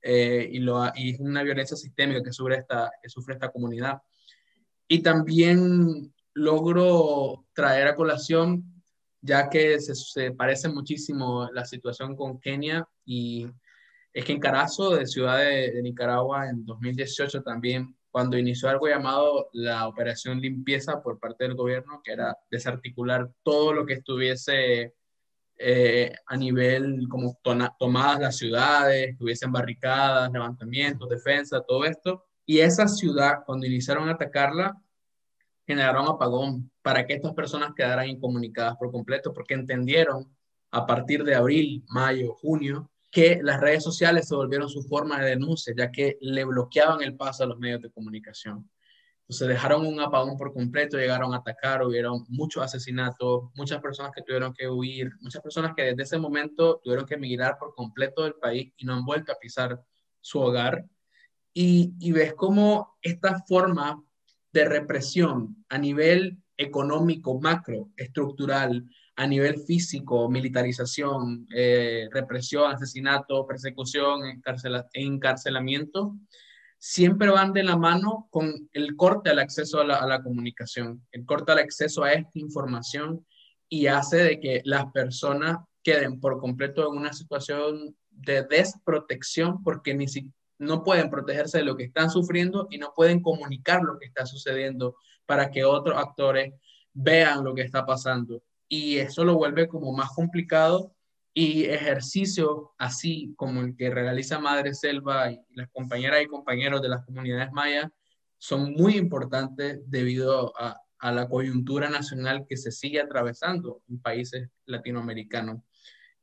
eh, 0.03 0.47
y, 0.53 0.59
lo, 0.59 0.85
y 0.95 1.15
es 1.15 1.21
una 1.21 1.43
violencia 1.43 1.75
sistémica 1.75 2.23
que 2.23 2.35
sufre 2.35 2.57
esta, 2.57 2.91
que 3.03 3.09
sufre 3.09 3.33
esta 3.33 3.51
comunidad. 3.51 4.03
Y 4.89 5.03
también 5.03 6.13
logro 6.35 7.47
traer 7.55 7.89
a 7.89 7.95
colación 7.95 8.83
ya 9.23 9.49
que 9.49 9.81
se, 9.81 10.33
parece 10.33 10.69
muchísimo 10.69 11.49
la 11.51 11.65
situación 11.65 12.15
con 12.15 12.39
Kenia 12.39 12.87
y 13.07 13.47
es 14.13 14.25
que 14.25 14.33
en 14.33 14.41
Carazo, 14.41 14.97
de 14.97 15.07
Ciudad 15.07 15.39
de, 15.39 15.81
Nicaragua, 15.83 16.49
en 16.49 16.65
2018 16.65 17.43
también, 17.43 17.97
cuando 18.11 18.39
inició 18.39 18.69
algo 18.69 18.89
llamado 18.89 19.49
la 19.53 19.87
operación 19.87 20.41
limpieza 20.41 21.03
por 21.03 21.19
parte 21.19 21.45
del 21.45 21.55
gobierno, 21.55 22.01
que 22.03 22.13
era 22.13 22.37
desarticular 22.51 23.31
todo 23.43 23.73
lo 23.73 23.87
que 23.87 23.95
estuviese 23.95 24.95
eh, 25.59 26.13
a 26.27 26.37
nivel 26.37 27.07
como 27.09 27.39
tomadas 27.79 28.21
las 28.21 28.37
ciudades, 28.37 29.11
estuviesen 29.11 29.53
barricadas, 29.53 30.33
levantamientos, 30.33 31.09
defensa, 31.09 31.61
todo 31.61 31.85
esto. 31.85 32.25
Y 32.47 32.61
esa 32.61 32.89
ciudad, 32.89 33.41
cuando 33.45 33.67
iniciaron 33.67 34.09
a 34.09 34.13
atacarla, 34.13 34.81
generaron 35.67 36.09
apagón 36.09 36.71
para 36.81 37.07
que 37.07 37.13
estas 37.15 37.35
personas 37.35 37.75
quedaran 37.77 38.09
incomunicadas 38.09 38.77
por 38.79 38.91
completo, 38.91 39.35
porque 39.35 39.55
entendieron 39.55 40.35
a 40.71 40.87
partir 40.87 41.25
de 41.25 41.35
abril, 41.35 41.85
mayo, 41.89 42.35
junio, 42.35 42.91
que 43.11 43.41
las 43.43 43.61
redes 43.61 43.83
sociales 43.83 44.29
se 44.29 44.35
volvieron 44.35 44.69
su 44.69 44.83
forma 44.83 45.21
de 45.21 45.31
denuncia, 45.31 45.75
ya 45.77 45.91
que 45.91 46.19
le 46.21 46.45
bloqueaban 46.45 47.03
el 47.03 47.17
paso 47.17 47.45
a 47.45 47.47
los 47.47 47.59
medios 47.59 47.81
de 47.83 47.91
comunicación. 47.91 48.69
Entonces 49.23 49.49
dejaron 49.49 49.87
un 49.87 50.01
apagón 50.01 50.39
por 50.39 50.55
completo, 50.55 50.97
llegaron 50.97 51.35
a 51.35 51.39
atacar, 51.39 51.83
hubieron 51.83 52.25
muchos 52.29 52.63
asesinatos, 52.63 53.51
muchas 53.55 53.81
personas 53.81 54.13
que 54.15 54.23
tuvieron 54.23 54.55
que 54.55 54.69
huir, 54.69 55.11
muchas 55.21 55.43
personas 55.43 55.75
que 55.77 55.83
desde 55.83 56.03
ese 56.03 56.19
momento 56.19 56.81
tuvieron 56.83 57.05
que 57.05 57.15
emigrar 57.15 57.59
por 57.59 57.75
completo 57.75 58.25
del 58.25 58.35
país 58.35 58.73
y 58.79 58.87
no 58.87 58.95
han 58.95 59.05
vuelto 59.05 59.33
a 59.33 59.39
pisar 59.39 59.83
su 60.21 60.41
hogar. 60.41 60.87
Y, 61.53 61.95
y 61.99 62.13
ves 62.13 62.35
cómo 62.35 62.97
esta 63.03 63.43
forma 63.47 64.03
de 64.53 64.65
represión 64.65 65.63
a 65.69 65.77
nivel 65.77 66.43
económico, 66.57 67.39
macro, 67.39 67.91
estructural, 67.97 68.85
a 69.19 69.27
nivel 69.27 69.59
físico, 69.67 70.31
militarización, 70.31 71.45
eh, 71.53 72.09
represión, 72.13 72.71
asesinato, 72.71 73.45
persecución, 73.49 74.21
encarcelamiento, 74.93 76.15
siempre 76.79 77.29
van 77.29 77.53
de 77.53 77.65
la 77.65 77.77
mano 77.77 78.29
con 78.31 78.71
el 78.73 78.95
corte 78.95 79.31
al 79.31 79.41
acceso 79.41 79.81
a 79.81 79.85
la, 79.85 79.97
a 79.97 80.07
la 80.07 80.23
comunicación, 80.23 81.05
el 81.11 81.27
corte 81.27 81.51
al 81.51 81.59
acceso 81.59 82.05
a 82.05 82.13
esta 82.13 82.39
información 82.39 83.27
y 83.69 83.89
hace 83.89 84.19
de 84.19 84.39
que 84.39 84.63
las 84.65 84.87
personas 84.93 85.59
queden 85.83 86.21
por 86.21 86.39
completo 86.39 86.89
en 86.89 86.97
una 86.97 87.13
situación 87.13 87.97
de 88.11 88.45
desprotección 88.45 89.65
porque 89.65 89.95
ni 89.95 90.07
si, 90.07 90.31
no 90.61 90.85
pueden 90.85 91.11
protegerse 91.11 91.59
de 91.59 91.65
lo 91.65 91.77
que 91.77 91.85
están 91.85 92.09
sufriendo 92.09 92.69
y 92.71 92.79
no 92.79 92.93
pueden 92.95 93.21
comunicar 93.21 93.83
lo 93.83 93.99
que 93.99 94.07
está 94.07 94.27
sucediendo 94.27 94.95
para 95.27 95.51
que 95.51 95.65
otros 95.65 95.97
actores 95.97 96.55
vean 96.93 97.43
lo 97.43 97.53
que 97.53 97.63
está 97.63 97.85
pasando. 97.85 98.43
Y 98.69 98.99
eso 98.99 99.25
lo 99.25 99.35
vuelve 99.35 99.69
como 99.69 99.93
más 99.93 100.11
complicado 100.11 100.95
y 101.33 101.65
ejercicio 101.65 102.73
así 102.79 103.35
como 103.37 103.61
el 103.61 103.77
que 103.77 103.91
realiza 103.91 104.39
Madre 104.39 104.75
Selva 104.75 105.31
y 105.31 105.41
las 105.51 105.69
compañeras 105.71 106.23
y 106.23 106.27
compañeros 106.27 106.83
de 106.83 106.89
las 106.89 107.05
comunidades 107.05 107.53
mayas 107.53 107.91
son 108.39 108.73
muy 108.73 108.97
importantes 108.97 109.81
debido 109.87 110.53
a, 110.59 110.81
a 110.99 111.13
la 111.13 111.29
coyuntura 111.29 111.89
nacional 111.89 112.45
que 112.49 112.57
se 112.57 112.71
sigue 112.71 113.01
atravesando 113.01 113.83
en 113.89 114.01
países 114.01 114.49
latinoamericanos. 114.67 115.63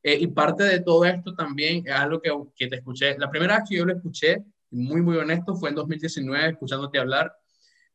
Eh, 0.04 0.18
y 0.20 0.28
parte 0.28 0.64
de 0.64 0.82
todo 0.82 1.06
esto 1.06 1.34
también 1.34 1.84
es 1.86 1.94
algo 1.94 2.22
que, 2.22 2.32
que, 2.56 2.68
te 2.68 2.76
escuché. 2.76 3.18
La 3.18 3.30
primera 3.30 3.58
vez 3.58 3.70
que 3.70 3.78
yo 3.78 3.86
lo 3.86 3.94
escuché, 3.94 4.44
muy, 4.70 5.02
muy 5.02 5.18
honesto, 5.18 5.56
fue 5.56 5.70
en 5.70 5.76
2019, 5.76 6.50
escuchándote 6.50 7.00
hablar, 7.00 7.34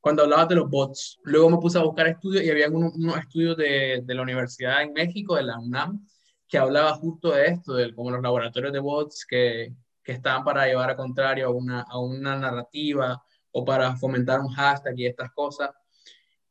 cuando 0.00 0.22
hablabas 0.22 0.48
de 0.48 0.56
los 0.56 0.68
bots. 0.68 1.18
Luego 1.24 1.50
me 1.50 1.58
puse 1.58 1.78
a 1.78 1.82
buscar 1.82 2.08
estudios 2.08 2.44
y 2.44 2.50
había 2.50 2.68
unos, 2.68 3.16
estudios 3.18 3.56
de, 3.56 4.02
de, 4.04 4.14
la 4.14 4.22
Universidad 4.22 4.82
en 4.82 4.92
México, 4.92 5.36
de 5.36 5.44
la 5.44 5.58
UNAM, 5.58 6.06
que 6.48 6.58
hablaba 6.58 6.94
justo 6.94 7.32
de 7.32 7.46
esto, 7.46 7.74
de 7.74 7.94
como 7.94 8.10
los 8.10 8.22
laboratorios 8.22 8.72
de 8.72 8.78
bots 8.78 9.24
que, 9.26 9.74
que 10.02 10.12
estaban 10.12 10.44
para 10.44 10.66
llevar 10.66 10.90
a 10.90 10.96
contrario 10.96 11.48
a 11.48 11.50
una, 11.50 11.82
a 11.82 11.98
una 11.98 12.36
narrativa 12.36 13.22
o 13.52 13.64
para 13.64 13.96
fomentar 13.96 14.40
un 14.40 14.48
hashtag 14.48 14.98
y 14.98 15.06
estas 15.06 15.30
cosas. 15.32 15.70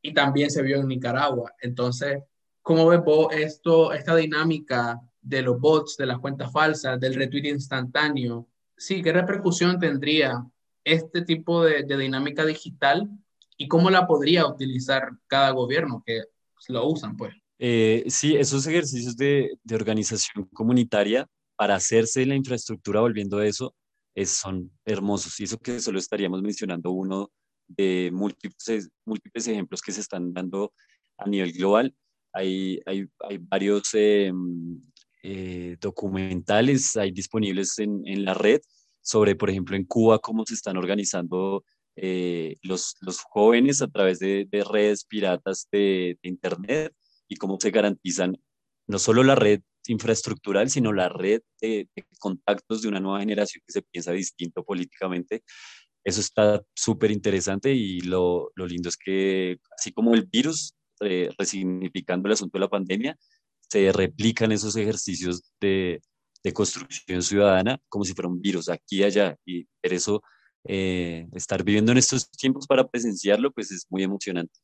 Y 0.01 0.13
también 0.13 0.49
se 0.49 0.61
vio 0.61 0.77
en 0.77 0.87
Nicaragua. 0.87 1.53
Entonces, 1.59 2.23
¿cómo 2.61 2.87
ves 2.87 3.03
vos 3.03 3.33
esto, 3.33 3.91
esta 3.91 4.15
dinámica 4.15 5.01
de 5.21 5.41
los 5.41 5.59
bots, 5.59 5.97
de 5.97 6.05
las 6.05 6.19
cuentas 6.19 6.51
falsas, 6.51 6.99
del 6.99 7.15
retweet 7.15 7.49
instantáneo. 7.49 8.47
Sí, 8.77 9.01
¿qué 9.01 9.11
repercusión 9.11 9.79
tendría 9.79 10.45
este 10.83 11.21
tipo 11.23 11.63
de, 11.63 11.83
dinámica 11.83 12.45
digital 12.45 13.09
y 13.59 13.67
cómo 13.67 13.89
la 13.89 14.07
podría 14.07 14.47
utilizar 14.47 15.09
cada 15.27 15.51
gobierno 15.51 16.01
que 16.05 16.23
lo 16.69 16.87
usan, 16.87 17.17
pues? 17.17 17.35
Eh, 17.59 18.05
sí, 18.07 18.37
esos 18.37 18.65
ejercicios 18.65 19.17
de, 19.17 19.59
organización 19.73 20.45
comunitaria 20.53 21.27
para 21.57 21.75
hacerse 21.75 22.25
la 22.25 22.35
infraestructura 22.35 23.01
volviendo 23.01 23.37
a 23.37 23.45
eso 23.45 23.75
es, 24.15 24.29
son 24.29 24.71
hermosos. 24.85 25.37
Y 25.41 25.43
eso 25.43 25.57
que 25.57 25.81
solo 25.81 25.99
estaríamos 25.99 26.41
mencionando 26.41 26.91
uno 26.91 27.31
de 27.67 28.09
múltiples, 28.13 28.89
múltiples 29.05 29.47
ejemplos 29.49 29.81
que 29.81 29.91
se 29.91 30.01
están 30.01 30.33
dando 30.33 30.71
a 31.17 31.27
nivel 31.27 31.51
global. 31.51 31.93
Hay, 32.31 32.79
hay, 32.85 33.07
hay 33.27 33.39
varios 33.39 33.93
eh, 33.93 34.31
eh, 35.21 35.75
documentales 35.81 36.95
hay 36.95 37.11
disponibles 37.11 37.77
en, 37.79 38.03
en, 38.05 38.23
la 38.23 38.33
red 38.33 38.61
sobre, 39.01 39.35
por 39.35 39.49
ejemplo, 39.49 39.75
en 39.75 39.83
Cuba, 39.83 40.19
cómo 40.19 40.45
se 40.45 40.53
están 40.53 40.77
organizando 40.77 41.65
eh, 42.01 42.55
los, 42.61 42.95
los, 43.01 43.19
jóvenes 43.21 43.81
a 43.81 43.87
través 43.87 44.19
de, 44.19 44.47
de 44.49 44.63
redes 44.63 45.03
piratas 45.03 45.67
de, 45.71 46.17
de, 46.21 46.29
Internet 46.29 46.93
y 47.27 47.35
cómo 47.35 47.57
se 47.59 47.71
garantizan 47.71 48.37
no 48.87 48.99
solo 48.99 49.23
la 49.23 49.35
red 49.35 49.61
infraestructural, 49.87 50.69
sino 50.69 50.93
la 50.93 51.09
red 51.09 51.41
de, 51.61 51.89
de 51.95 52.05
contactos 52.19 52.81
de 52.81 52.87
una 52.87 52.99
nueva 52.99 53.19
generación 53.19 53.61
que 53.65 53.73
se 53.73 53.81
piensa 53.81 54.11
distinto 54.13 54.63
políticamente. 54.63 55.43
Eso 56.03 56.21
está 56.21 56.61
súper 56.73 57.11
interesante 57.11 57.73
y 57.73 58.01
lo, 58.01 58.51
lo, 58.55 58.65
lindo 58.65 58.87
es 58.87 58.95
que, 58.95 59.57
así 59.77 59.91
como 59.91 60.13
el 60.15 60.23
virus, 60.23 60.73
eh, 61.01 61.29
resignificando 61.37 62.27
el 62.27 62.33
asunto 62.33 62.57
de 62.57 62.61
la 62.61 62.69
pandemia, 62.69 63.17
se 63.69 63.91
replican 63.91 64.51
esos 64.51 64.75
ejercicios 64.77 65.41
de, 65.59 66.01
de 66.43 66.53
construcción 66.53 67.21
ciudadana 67.21 67.79
como 67.89 68.05
si 68.05 68.13
fuera 68.13 68.29
un 68.29 68.41
virus 68.41 68.69
aquí 68.69 68.99
y 68.99 69.03
allá. 69.03 69.35
Y 69.45 69.65
por 69.65 69.93
eso 69.93 70.23
eh, 70.65 71.27
estar 71.33 71.63
viviendo 71.63 71.91
en 71.91 71.97
estos 71.97 72.29
tiempos 72.31 72.67
para 72.67 72.87
presenciarlo, 72.87 73.51
pues 73.51 73.71
es 73.71 73.85
muy 73.89 74.03
emocionante. 74.03 74.59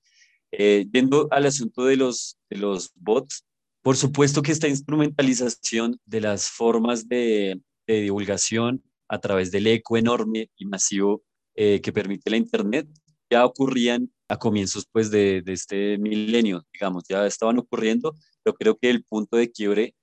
Eh, 0.52 0.86
yendo 0.92 1.28
al 1.32 1.46
asunto 1.46 1.86
de 1.86 1.98
los, 1.98 2.38
de 2.50 2.58
los 2.58 2.92
bots, 2.96 3.46
por 3.82 3.98
supuesto 3.98 4.42
que 4.42 4.52
esta 4.52 4.68
instrumentalización 4.68 6.00
de 6.06 6.22
las 6.22 6.50
formas 6.50 7.08
de, 7.08 7.62
de 7.88 8.02
divulgación 8.02 8.84
a 9.08 9.20
través 9.20 9.52
del 9.52 9.68
eco 9.68 9.98
enorme 9.98 10.50
y 10.58 10.66
masivo 10.66 11.24
eh, 11.56 11.82
que 11.82 11.94
permite 11.94 12.30
la 12.30 12.38
Internet 12.38 12.88
ya 13.30 13.46
ocurrían 13.46 14.12
a 14.28 14.38
comienzos 14.38 14.88
pues 14.92 15.12
de, 15.12 15.42
de, 15.42 15.54
este 15.54 15.98
milenio, 15.98 16.66
digamos, 16.74 17.04
ya 17.08 17.26
estaban 17.26 17.58
ocurriendo 17.60 18.16
yo 18.46 18.54
creo 18.54 18.78
que 18.78 18.90
el 18.90 19.04
punto 19.04 19.38
de 19.38 19.52
quiebre 19.52 19.96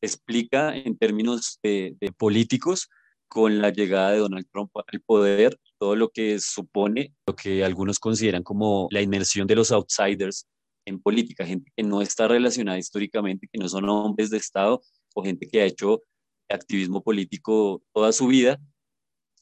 explica 0.00 0.74
en 0.76 0.96
términos 0.96 1.58
de, 1.62 1.96
políticos 2.16 2.88
con 3.28 3.60
la 3.60 3.70
llegada 3.70 4.12
de 4.12 4.18
Donald 4.18 4.46
Trump 4.50 4.70
al 4.74 5.00
poder, 5.00 5.58
todo 5.78 5.96
lo 5.96 6.08
que 6.10 6.38
supone 6.38 7.14
lo 7.26 7.34
que 7.34 7.64
algunos 7.64 7.98
consideran 7.98 8.42
como 8.42 8.88
la 8.90 9.02
inmersión 9.02 9.46
de 9.46 9.56
los 9.56 9.72
outsiders 9.72 10.46
en 10.86 11.00
política, 11.00 11.44
gente 11.44 11.70
que 11.76 11.82
no 11.82 12.00
está 12.00 12.28
relacionada 12.28 12.78
históricamente, 12.78 13.48
que 13.52 13.58
no 13.58 13.68
son 13.68 13.88
hombres 13.88 14.30
de 14.30 14.38
Estado 14.38 14.80
o 15.14 15.22
gente 15.22 15.48
que 15.48 15.60
ha 15.60 15.64
hecho 15.64 16.02
activismo 16.48 17.02
político 17.02 17.82
toda 17.92 18.12
su 18.12 18.28
vida, 18.28 18.60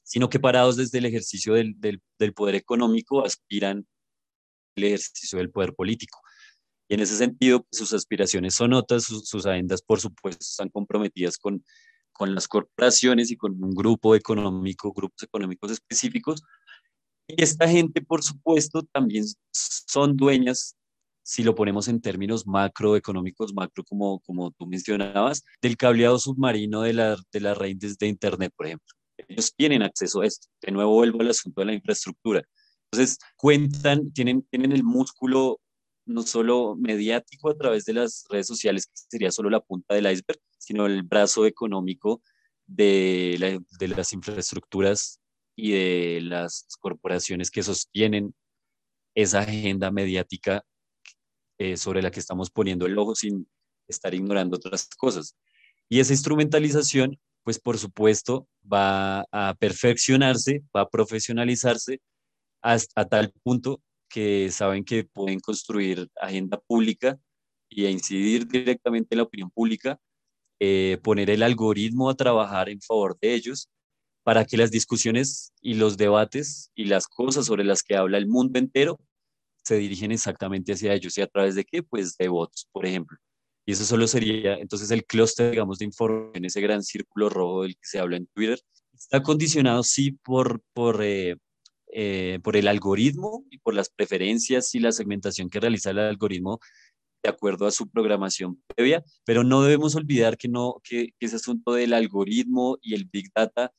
sino 0.02 0.28
que 0.28 0.40
parados 0.40 0.76
desde 0.76 0.98
el 0.98 1.06
ejercicio 1.06 1.54
del, 1.54 1.76
poder 2.34 2.54
económico 2.54 3.24
aspiran 3.24 3.86
el 4.76 4.84
ejercicio 4.84 5.38
del 5.38 5.50
poder 5.50 5.74
político. 5.74 6.20
Y 6.88 6.94
en 6.94 7.00
ese 7.00 7.16
sentido, 7.16 7.62
pues, 7.62 7.78
sus 7.78 7.92
aspiraciones 7.92 8.54
son 8.54 8.72
otras, 8.72 9.04
sus, 9.04 9.28
sus, 9.28 9.46
agendas, 9.46 9.82
por 9.82 10.00
supuesto, 10.00 10.42
están 10.42 10.68
comprometidas 10.68 11.38
con, 11.38 11.64
con 12.14 12.34
las 12.34 12.48
corporaciones 12.48 13.30
y 13.30 13.36
con 13.36 13.62
un 13.62 13.74
grupo 13.74 14.14
económico, 14.14 14.92
grupos 14.92 15.22
económicos 15.24 15.72
específicos. 15.72 16.42
Y 17.26 17.42
esta 17.42 17.68
gente, 17.68 18.00
por 18.00 18.22
supuesto, 18.22 18.82
también 18.92 19.24
son 19.52 20.16
dueñas, 20.16 20.76
si 21.22 21.42
lo 21.42 21.54
ponemos 21.54 21.88
en 21.88 22.00
términos 22.00 22.46
macroeconómicos, 22.46 23.52
macro 23.52 23.82
como, 23.84 24.20
como 24.20 24.52
tú 24.52 24.66
mencionabas, 24.66 25.42
del 25.60 25.76
cableado 25.76 26.18
submarino 26.18 26.82
de, 26.82 26.92
la, 26.92 27.16
de 27.32 27.40
las 27.40 27.58
redes 27.58 27.98
de 27.98 28.06
Internet, 28.06 28.52
por 28.56 28.66
ejemplo. 28.66 28.94
Ellos 29.28 29.52
tienen 29.54 29.82
acceso 29.82 30.20
a 30.20 30.26
esto. 30.26 30.48
De 30.62 30.70
nuevo 30.70 30.92
vuelvo 30.92 31.20
al 31.20 31.30
asunto 31.30 31.62
de 31.62 31.66
la 31.66 31.74
infraestructura. 31.74 32.42
Entonces, 32.90 33.18
cuentan, 33.36 34.12
tienen, 34.12 34.42
tienen 34.50 34.72
el 34.72 34.84
músculo 34.84 35.60
no 36.06 36.22
solo 36.22 36.76
mediático 36.76 37.50
a 37.50 37.56
través 37.56 37.84
de 37.86 37.94
las 37.94 38.24
redes 38.28 38.46
sociales, 38.46 38.86
que 38.86 38.92
sería 39.08 39.30
solo 39.30 39.50
la 39.50 39.60
punta 39.60 39.94
del 39.94 40.10
iceberg, 40.10 40.38
sino 40.64 40.86
el 40.86 41.02
brazo 41.02 41.46
económico 41.46 42.22
de, 42.66 43.36
la, 43.38 43.60
de 43.78 43.88
las 43.88 44.12
infraestructuras 44.12 45.20
y 45.56 45.72
de 45.72 46.20
las 46.22 46.66
corporaciones 46.80 47.50
que 47.50 47.62
sostienen 47.62 48.34
esa 49.14 49.40
agenda 49.40 49.90
mediática 49.90 50.64
eh, 51.58 51.76
sobre 51.76 52.02
la 52.02 52.10
que 52.10 52.20
estamos 52.20 52.50
poniendo 52.50 52.86
el 52.86 52.98
ojo 52.98 53.14
sin 53.14 53.48
estar 53.86 54.14
ignorando 54.14 54.56
otras 54.56 54.88
cosas. 54.96 55.36
Y 55.88 56.00
esa 56.00 56.12
instrumentalización, 56.12 57.18
pues 57.44 57.60
por 57.60 57.78
supuesto, 57.78 58.48
va 58.70 59.26
a 59.30 59.54
perfeccionarse, 59.58 60.64
va 60.74 60.82
a 60.82 60.88
profesionalizarse 60.88 62.00
hasta 62.62 63.02
a 63.02 63.08
tal 63.08 63.32
punto 63.42 63.80
que 64.08 64.50
saben 64.50 64.84
que 64.84 65.04
pueden 65.04 65.40
construir 65.40 66.08
agenda 66.20 66.60
pública 66.66 67.18
y 67.68 67.86
a 67.86 67.90
incidir 67.90 68.46
directamente 68.46 69.14
en 69.14 69.18
la 69.18 69.24
opinión 69.24 69.50
pública, 69.50 70.00
eh, 70.66 70.98
poner 70.98 71.30
el 71.30 71.42
algoritmo 71.42 72.08
a 72.08 72.14
trabajar 72.14 72.68
en 72.68 72.80
favor 72.80 73.18
de 73.20 73.34
ellos 73.34 73.68
para 74.22 74.44
que 74.46 74.56
las 74.56 74.70
discusiones 74.70 75.52
y 75.60 75.74
los 75.74 75.96
debates 75.96 76.70
y 76.74 76.86
las 76.86 77.06
cosas 77.06 77.46
sobre 77.46 77.64
las 77.64 77.82
que 77.82 77.96
habla 77.96 78.16
el 78.16 78.26
mundo 78.26 78.58
entero 78.58 78.98
se 79.62 79.76
dirigen 79.76 80.12
exactamente 80.12 80.72
hacia 80.72 80.94
ellos. 80.94 81.18
¿Y 81.18 81.22
a 81.22 81.26
través 81.26 81.54
de 81.54 81.64
qué? 81.64 81.82
Pues 81.82 82.16
de 82.16 82.28
bots, 82.28 82.68
por 82.72 82.86
ejemplo. 82.86 83.18
Y 83.66 83.72
eso 83.72 83.84
solo 83.84 84.06
sería 84.06 84.54
entonces 84.54 84.90
el 84.90 85.04
clúster, 85.04 85.50
digamos, 85.50 85.78
de 85.78 85.86
información, 85.86 86.44
ese 86.44 86.60
gran 86.60 86.82
círculo 86.82 87.28
rojo 87.28 87.62
del 87.62 87.74
que 87.74 87.86
se 87.86 87.98
habla 87.98 88.16
en 88.16 88.26
Twitter. 88.26 88.60
Está 88.94 89.22
condicionado, 89.22 89.82
sí, 89.82 90.12
por, 90.12 90.62
por 90.72 91.02
eh, 91.02 91.36
eh, 91.96 92.40
por 92.42 92.56
el 92.56 92.66
algoritmo 92.66 93.44
y 93.50 93.58
por 93.58 93.72
las 93.72 93.88
preferencias 93.88 94.74
y 94.74 94.80
la 94.80 94.90
segmentación 94.90 95.48
que 95.48 95.60
realiza 95.60 95.90
el 95.90 96.00
algoritmo 96.00 96.58
de 97.24 97.30
acuerdo 97.30 97.66
a 97.66 97.70
su 97.70 97.88
programación 97.88 98.62
previa, 98.76 99.02
pero 99.24 99.42
no 99.42 99.62
debemos 99.62 99.96
olvidar 99.96 100.36
que, 100.36 100.46
no, 100.46 100.76
que, 100.84 101.14
ese 101.18 101.36
asunto 101.36 101.72
del 101.72 101.94
algoritmo 101.94 102.78
y 102.82 102.94
el 102.94 103.06
big 103.06 103.32
data 103.34 103.72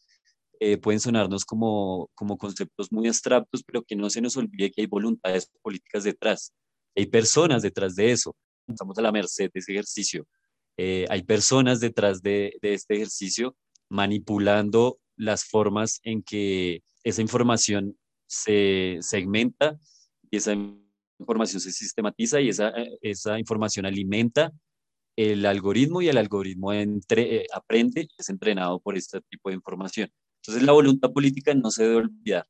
eh, 0.60 0.78
pueden 0.78 1.00
sonarnos 1.00 1.46
como, 1.46 2.10
como 2.16 2.38
conceptos 2.38 2.92
muy 2.92 3.08
abstractos, 3.08 3.64
pero 3.64 3.84
que 3.84 3.96
no 3.96 4.10
se 4.10 4.20
nos 4.20 4.36
olvide 4.36 4.72
que 4.72 4.82
hay 4.82 4.88
voluntades 4.88 5.52
políticas 5.62 6.04
detrás, 6.04 6.54
hay 6.96 7.06
personas 7.06 7.62
detrás 7.62 7.96
de 7.96 8.12
eso, 8.12 8.36
estamos 8.68 8.98
a 8.98 9.04
la 9.04 9.12
merced 9.12 9.52
de 9.54 9.60
ese 9.60 9.74
ejercicio, 9.74 10.28
eh, 10.78 11.06
hay 11.10 11.22
personas 11.24 11.80
detrás 11.80 12.22
de, 12.22 12.58
de 12.62 12.74
este 12.74 12.96
ejercicio 12.96 13.56
manipulando 13.90 14.98
las 15.18 15.46
formas 15.46 16.00
en 16.04 16.24
que 16.24 16.82
esa 17.04 17.22
información 17.22 17.96
se 18.28 18.98
segmenta 19.02 19.78
y 20.32 20.38
esa 20.38 20.54
información 20.54 20.85
se 21.46 21.60
sistematiza 21.72 22.42
y 22.42 22.50
esa, 22.50 22.74
esa 23.02 23.40
información 23.40 23.86
alimenta 23.86 24.52
el 25.18 25.46
algoritmo 25.46 26.02
y 26.02 26.10
el 26.10 26.18
algoritmo 26.18 26.74
entre, 26.74 27.38
eh, 27.38 27.48
aprende 27.54 28.02
y 28.02 28.10
es 28.18 28.30
entrenado 28.30 28.80
por 28.80 28.98
este 28.98 29.22
tipo 29.30 29.50
de 29.50 29.56
información. 29.56 30.10
Entonces 30.42 30.64
la 30.64 30.74
voluntad 30.74 31.12
política 31.12 31.54
no 31.54 31.72
se 31.72 31.84
debe 31.84 31.96
olvidar. 31.96 32.46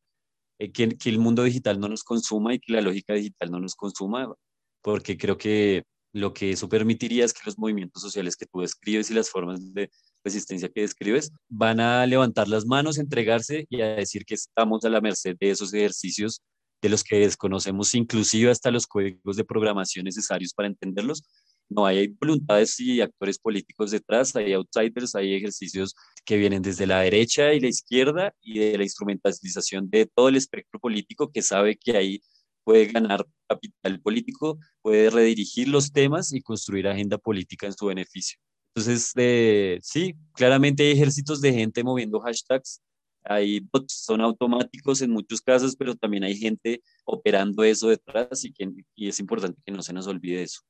Eh, 0.59 0.71
que, 0.71 0.89
que, 0.89 1.09
el 1.09 1.19
mundo 1.19 1.43
digital 1.43 1.79
no 1.79 1.89
nos 1.89 2.03
consuma 2.03 2.53
y 2.53 2.59
que 2.59 2.73
la 2.73 2.81
lógica 2.81 3.13
digital 3.13 3.51
no 3.51 3.59
nos 3.59 3.75
consuma, 3.75 4.33
porque 4.81 5.17
creo 5.17 5.37
que 5.37 5.83
lo 6.13 6.33
que 6.33 6.51
eso 6.51 6.69
permitiría 6.69 7.25
es 7.25 7.33
que 7.33 7.41
los 7.45 7.59
movimientos 7.59 8.01
sociales 8.01 8.37
que 8.37 8.45
tú 8.45 8.61
describes 8.61 9.11
y 9.11 9.13
las 9.13 9.29
formas 9.29 9.73
de 9.73 9.91
resistencia 10.23 10.69
que 10.69 10.81
describes 10.81 11.31
van 11.49 11.81
a 11.81 12.05
levantar 12.05 12.47
las 12.47 12.65
manos, 12.65 12.97
entregarse 12.97 13.67
y 13.69 13.81
a 13.81 13.95
decir 13.95 14.23
que 14.25 14.35
estamos 14.35 14.85
a 14.85 14.89
la 14.89 15.01
merced 15.01 15.35
de 15.37 15.49
esos 15.49 15.73
ejercicios 15.73 16.41
de 16.81 16.89
los 16.89 17.03
que 17.03 17.19
desconocemos 17.19 17.93
inclusive 17.95 18.51
hasta 18.51 18.71
los 18.71 18.87
códigos 18.87 19.35
de 19.37 19.43
programación 19.43 20.05
necesarios 20.05 20.53
para 20.53 20.67
entenderlos. 20.67 21.23
No 21.67 21.85
hay 21.85 22.07
voluntades 22.07 22.79
y 22.79 23.01
actores 23.01 23.39
políticos 23.39 23.91
detrás, 23.91 24.35
hay 24.35 24.53
outsiders, 24.53 25.15
hay 25.15 25.33
ejercicios 25.33 25.95
que 26.23 26.37
vienen 26.37 26.61
desde 26.61 26.85
la 26.85 27.01
derecha 27.01 27.53
y 27.53 27.59
la 27.59 27.67
izquierda 27.67 28.33
y 28.41 28.59
de 28.59 28.77
la 28.77 28.83
instrumentalización 28.83 29.89
de 29.89 30.05
todo 30.05 30.29
el 30.29 30.35
espectro 30.35 30.79
político 30.79 31.31
que 31.31 31.41
sabe 31.41 31.75
que 31.75 31.97
ahí 31.97 32.21
puede 32.63 32.87
ganar 32.87 33.25
capital 33.47 34.01
político, 34.01 34.59
puede 34.81 35.09
redirigir 35.09 35.67
los 35.67 35.91
temas 35.91 36.33
y 36.33 36.41
construir 36.41 36.87
agenda 36.87 37.17
política 37.17 37.67
en 37.67 37.73
su 37.73 37.85
beneficio. 37.87 38.39
Entonces, 38.75 39.13
eh, 39.15 39.79
sí, 39.81 40.15
claramente 40.33 40.83
hay 40.83 40.91
ejércitos 40.91 41.39
de 41.41 41.53
gente 41.53 41.83
moviendo 41.83 42.19
hashtags, 42.19 42.81
hay 43.25 43.59
bots, 43.59 44.03
son 44.05 44.21
automáticos 44.21 45.01
en 45.01 45.11
muchos 45.11 45.41
casos, 45.41 45.75
pero 45.75 45.95
también 45.95 46.23
hay 46.23 46.35
gente 46.35 46.81
operando 47.05 47.63
eso 47.63 47.89
detrás 47.89 48.43
y, 48.45 48.53
que, 48.53 48.71
y 48.95 49.07
es 49.07 49.19
importante 49.19 49.61
que 49.65 49.71
no 49.71 49.81
se 49.81 49.93
nos 49.93 50.07
olvide 50.07 50.43
eso. 50.43 50.61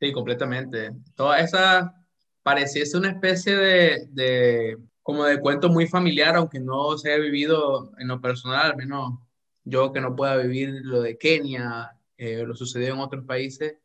Sí, 0.00 0.12
completamente. 0.12 0.92
Toda 1.14 1.38
esa 1.40 1.94
pareciese 2.42 2.96
una 2.96 3.10
especie 3.10 3.56
de, 3.56 4.06
de, 4.10 4.78
como 5.02 5.24
de 5.24 5.40
cuento 5.40 5.68
muy 5.68 5.86
familiar, 5.86 6.36
aunque 6.36 6.60
no 6.60 6.96
se 6.98 7.12
haya 7.12 7.22
vivido 7.22 7.92
en 7.98 8.08
lo 8.08 8.20
personal, 8.20 8.72
al 8.72 8.76
menos 8.76 9.18
yo 9.64 9.92
que 9.92 10.00
no 10.00 10.14
pueda 10.14 10.36
vivir 10.36 10.80
lo 10.82 11.00
de 11.00 11.16
Kenia, 11.16 11.98
eh, 12.16 12.44
lo 12.46 12.54
sucedió 12.54 12.94
en 12.94 13.00
otros 13.00 13.24
países, 13.24 13.76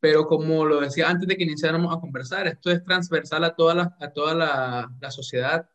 pero 0.00 0.26
como 0.26 0.64
lo 0.66 0.80
decía 0.80 1.08
antes 1.08 1.26
de 1.26 1.36
que 1.36 1.44
iniciáramos 1.44 1.96
a 1.96 2.00
conversar, 2.00 2.46
esto 2.46 2.70
es 2.70 2.84
transversal 2.84 3.44
a 3.44 3.54
toda 3.54 3.74
la, 3.74 3.96
a 4.00 4.12
toda 4.12 4.34
la, 4.34 4.92
la 5.00 5.10
sociedad, 5.10 5.68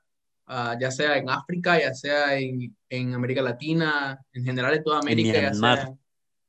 uh, 0.50 0.78
ya 0.80 0.92
sea 0.92 1.18
en 1.18 1.30
África, 1.30 1.80
ya 1.80 1.94
sea 1.94 2.38
en, 2.38 2.76
en, 2.90 3.14
América 3.14 3.42
Latina, 3.42 4.20
en 4.34 4.44
general 4.44 4.74
en 4.74 4.84
toda 4.84 5.00
América. 5.00 5.48
En 5.48 5.56
sea, 5.56 5.94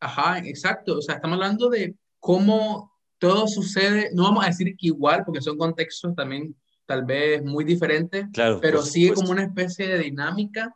ajá, 0.00 0.38
exacto, 0.38 0.98
o 0.98 1.02
sea, 1.02 1.16
estamos 1.16 1.36
hablando 1.36 1.68
de 1.68 1.94
cómo 2.18 2.92
todo 3.18 3.46
sucede, 3.46 4.10
no 4.14 4.24
vamos 4.24 4.44
a 4.44 4.48
decir 4.48 4.74
que 4.76 4.86
igual, 4.86 5.22
porque 5.24 5.42
son 5.42 5.58
contextos 5.58 6.14
también 6.14 6.56
tal 6.86 7.04
vez 7.04 7.44
muy 7.44 7.64
diferentes, 7.64 8.26
claro, 8.32 8.58
pero 8.60 8.82
sigue 8.82 9.14
como 9.14 9.30
una 9.30 9.44
especie 9.44 9.86
de 9.86 9.98
dinámica 9.98 10.74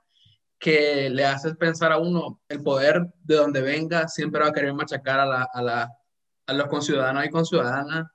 que 0.58 1.10
le 1.10 1.24
hace 1.24 1.54
pensar 1.54 1.90
a 1.92 1.98
uno, 1.98 2.40
el 2.48 2.62
poder 2.62 3.12
de 3.22 3.36
donde 3.36 3.60
venga 3.60 4.08
siempre 4.08 4.40
va 4.40 4.48
a 4.48 4.52
querer 4.52 4.72
machacar 4.72 5.20
a, 5.20 5.26
la, 5.26 5.48
a, 5.52 5.62
la, 5.62 5.92
a 6.46 6.52
los 6.52 6.68
conciudadanos 6.68 7.26
y 7.26 7.30
conciudadanas 7.30 8.06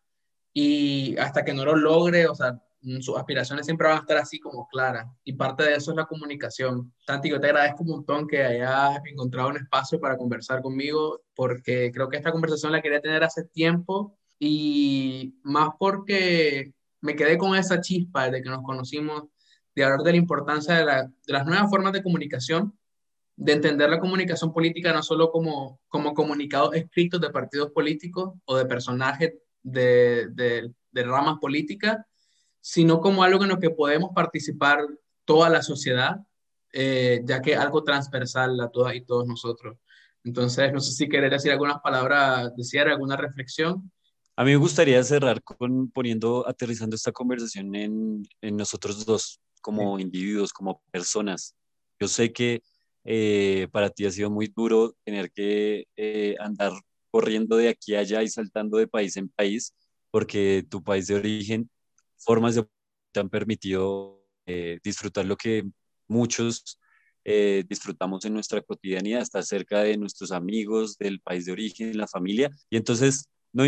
y 0.53 1.17
hasta 1.17 1.43
que 1.43 1.53
no 1.53 1.65
lo 1.65 1.75
logre, 1.75 2.27
o 2.27 2.35
sea, 2.35 2.59
sus 3.01 3.17
aspiraciones 3.17 3.65
siempre 3.65 3.87
van 3.87 3.97
a 3.97 4.01
estar 4.01 4.17
así 4.17 4.39
como 4.39 4.67
claras 4.67 5.07
y 5.23 5.33
parte 5.33 5.63
de 5.63 5.75
eso 5.75 5.91
es 5.91 5.97
la 5.97 6.05
comunicación. 6.05 6.93
Tanti, 7.05 7.29
yo 7.29 7.39
te 7.39 7.47
agradezco 7.47 7.83
un 7.83 7.89
montón 7.89 8.27
que 8.27 8.43
hayas 8.43 9.01
encontrado 9.05 9.49
un 9.49 9.57
espacio 9.57 9.99
para 9.99 10.17
conversar 10.17 10.61
conmigo 10.61 11.21
porque 11.35 11.91
creo 11.93 12.09
que 12.09 12.17
esta 12.17 12.31
conversación 12.31 12.71
la 12.71 12.81
quería 12.81 13.01
tener 13.01 13.23
hace 13.23 13.43
tiempo 13.43 14.17
y 14.39 15.35
más 15.43 15.69
porque 15.77 16.73
me 17.01 17.15
quedé 17.15 17.37
con 17.37 17.55
esa 17.55 17.81
chispa 17.81 18.25
desde 18.25 18.43
que 18.43 18.49
nos 18.49 18.63
conocimos 18.63 19.23
de 19.75 19.83
hablar 19.83 20.01
de 20.01 20.11
la 20.11 20.17
importancia 20.17 20.75
de, 20.75 21.09
las 21.27 21.45
nuevas 21.45 21.69
formas 21.69 21.93
de 21.93 22.03
comunicación, 22.03 22.77
de 23.35 23.53
entender 23.53 23.89
la 23.89 23.99
comunicación 23.99 24.53
política 24.53 24.93
no 24.93 25.03
solo 25.03 25.31
como, 25.31 25.79
como 25.89 26.13
comunicados 26.13 26.75
escritos 26.75 27.21
de 27.21 27.29
partidos 27.29 27.71
políticos 27.71 28.33
o 28.45 28.57
de 28.57 28.65
personajes 28.65 29.33
de, 29.63 30.27
de, 30.31 30.73
de 30.91 31.03
ramas 31.03 31.37
políticas, 31.39 31.97
sino 32.69 33.01
como 33.01 33.23
algo 33.23 33.41
en 33.41 33.49
lo 33.49 33.57
que 33.57 33.71
podemos 33.71 34.11
participar 34.13 34.85
toda 35.25 35.49
la 35.49 35.63
sociedad, 35.63 36.17
eh, 36.71 37.19
ya 37.25 37.41
que 37.41 37.55
algo 37.55 37.83
transversal 37.83 38.61
a 38.61 38.69
todas 38.69 38.93
y 38.93 39.01
todos 39.01 39.25
nosotros. 39.25 39.79
Entonces, 40.23 40.71
no 40.71 40.79
sé 40.79 40.91
si 40.91 41.09
querer 41.09 41.31
decir 41.31 41.51
algunas 41.51 41.79
palabras 41.81 42.55
de 42.55 42.63
cierre, 42.63 42.91
alguna 42.91 43.17
reflexión. 43.17 43.91
A 44.35 44.43
mí 44.43 44.51
me 44.51 44.57
gustaría 44.57 45.03
cerrar 45.03 45.41
con 45.41 45.89
poniendo, 45.89 46.47
aterrizando 46.47 46.95
esta 46.95 47.11
conversación 47.11 47.73
en, 47.73 48.27
en 48.39 48.55
nosotros 48.55 49.03
dos, 49.03 49.39
como 49.61 49.97
individuos, 49.97 50.53
como 50.53 50.83
personas. 50.91 51.55
Yo 51.99 52.07
sé 52.07 52.31
que 52.31 52.61
eh, 53.03 53.67
para 53.71 53.89
ti 53.89 54.05
ha 54.05 54.11
sido 54.11 54.29
muy 54.29 54.45
duro 54.55 54.93
tener 55.03 55.31
que 55.31 55.87
eh, 55.97 56.35
andar 56.39 56.73
corriendo 57.09 57.57
de 57.57 57.69
aquí 57.69 57.95
a 57.95 58.01
allá 58.01 58.21
y 58.21 58.27
saltando 58.27 58.77
de 58.77 58.87
país 58.87 59.17
en 59.17 59.27
país, 59.27 59.73
porque 60.11 60.63
tu 60.69 60.83
país 60.83 61.07
de 61.07 61.15
origen, 61.15 61.67
formas 62.19 62.55
de 62.55 62.65
te 63.11 63.19
han 63.19 63.29
permitido 63.29 64.23
eh, 64.45 64.79
disfrutar 64.83 65.25
lo 65.25 65.35
que 65.35 65.63
muchos 66.07 66.79
disfrutamos 67.69 68.25
en 68.25 68.33
nuestra 68.33 68.59
cotidianidad, 68.59 69.21
estar 69.21 69.43
cerca 69.43 69.83
de 69.83 69.97
nuestros 69.97 70.31
amigos, 70.31 70.97
del 70.97 71.19
país 71.19 71.45
de 71.45 71.51
origen, 71.51 71.95
la 71.95 72.07
familia. 72.07 72.49
Y 72.71 72.77
entonces, 72.77 73.29
no, 73.53 73.65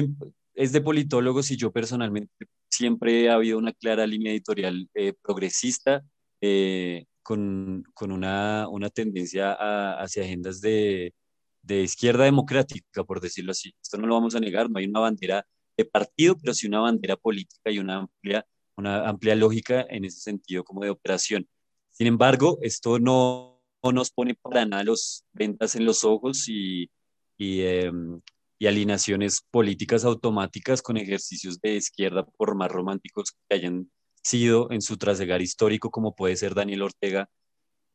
es 0.53 0.71
de 0.71 0.81
politólogos 0.81 1.51
y 1.51 1.57
yo 1.57 1.71
personalmente 1.71 2.47
siempre 2.69 3.29
ha 3.29 3.35
habido 3.35 3.57
una 3.57 3.73
clara 3.73 4.07
línea 4.07 4.31
editorial 4.31 4.89
eh, 4.93 5.13
progresista 5.21 6.03
eh, 6.39 7.05
con, 7.23 7.83
con 7.93 8.11
una, 8.11 8.67
una, 8.69 8.89
tendencia 8.89 9.53
hacia 10.01 10.23
agendas 10.23 10.61
de, 10.61 11.13
de, 11.61 11.83
izquierda 11.83 12.23
democrática, 12.23 13.03
por 13.03 13.21
decirlo 13.21 13.51
así. 13.51 13.73
Esto 13.81 13.97
no 13.97 14.07
lo 14.07 14.15
vamos 14.15 14.35
a 14.35 14.39
negar, 14.39 14.69
no 14.69 14.79
hay 14.79 14.85
una 14.85 15.01
bandera 15.01 15.45
partido, 15.85 16.37
pero 16.37 16.53
sí 16.53 16.67
una 16.67 16.79
bandera 16.79 17.15
política 17.15 17.71
y 17.71 17.79
una 17.79 17.97
amplia, 17.97 18.45
una 18.77 19.07
amplia 19.07 19.35
lógica 19.35 19.85
en 19.89 20.05
ese 20.05 20.19
sentido 20.19 20.63
como 20.63 20.83
de 20.83 20.89
operación. 20.89 21.47
Sin 21.89 22.07
embargo, 22.07 22.57
esto 22.61 22.99
no, 22.99 23.61
no 23.83 23.91
nos 23.91 24.11
pone 24.11 24.35
para 24.35 24.65
nada 24.65 24.83
los 24.83 25.25
ventas 25.33 25.75
en 25.75 25.85
los 25.85 26.03
ojos 26.03 26.47
y, 26.47 26.89
y 27.37 27.61
em, 27.61 28.21
y 28.61 28.67
alineaciones 28.67 29.41
políticas 29.49 30.05
automáticas 30.05 30.83
con 30.83 30.95
ejercicios 30.95 31.59
de 31.61 31.77
izquierda, 31.77 32.27
por 32.37 32.53
más 32.53 32.71
románticos 32.71 33.31
que 33.49 33.55
hayan 33.55 33.89
sido 34.21 34.69
en 34.69 34.83
su 34.83 34.97
trasegar 34.97 35.41
histórico, 35.41 35.89
como 35.89 36.13
puede 36.13 36.35
ser 36.35 36.53
Daniel 36.53 36.83
Ortega 36.83 37.27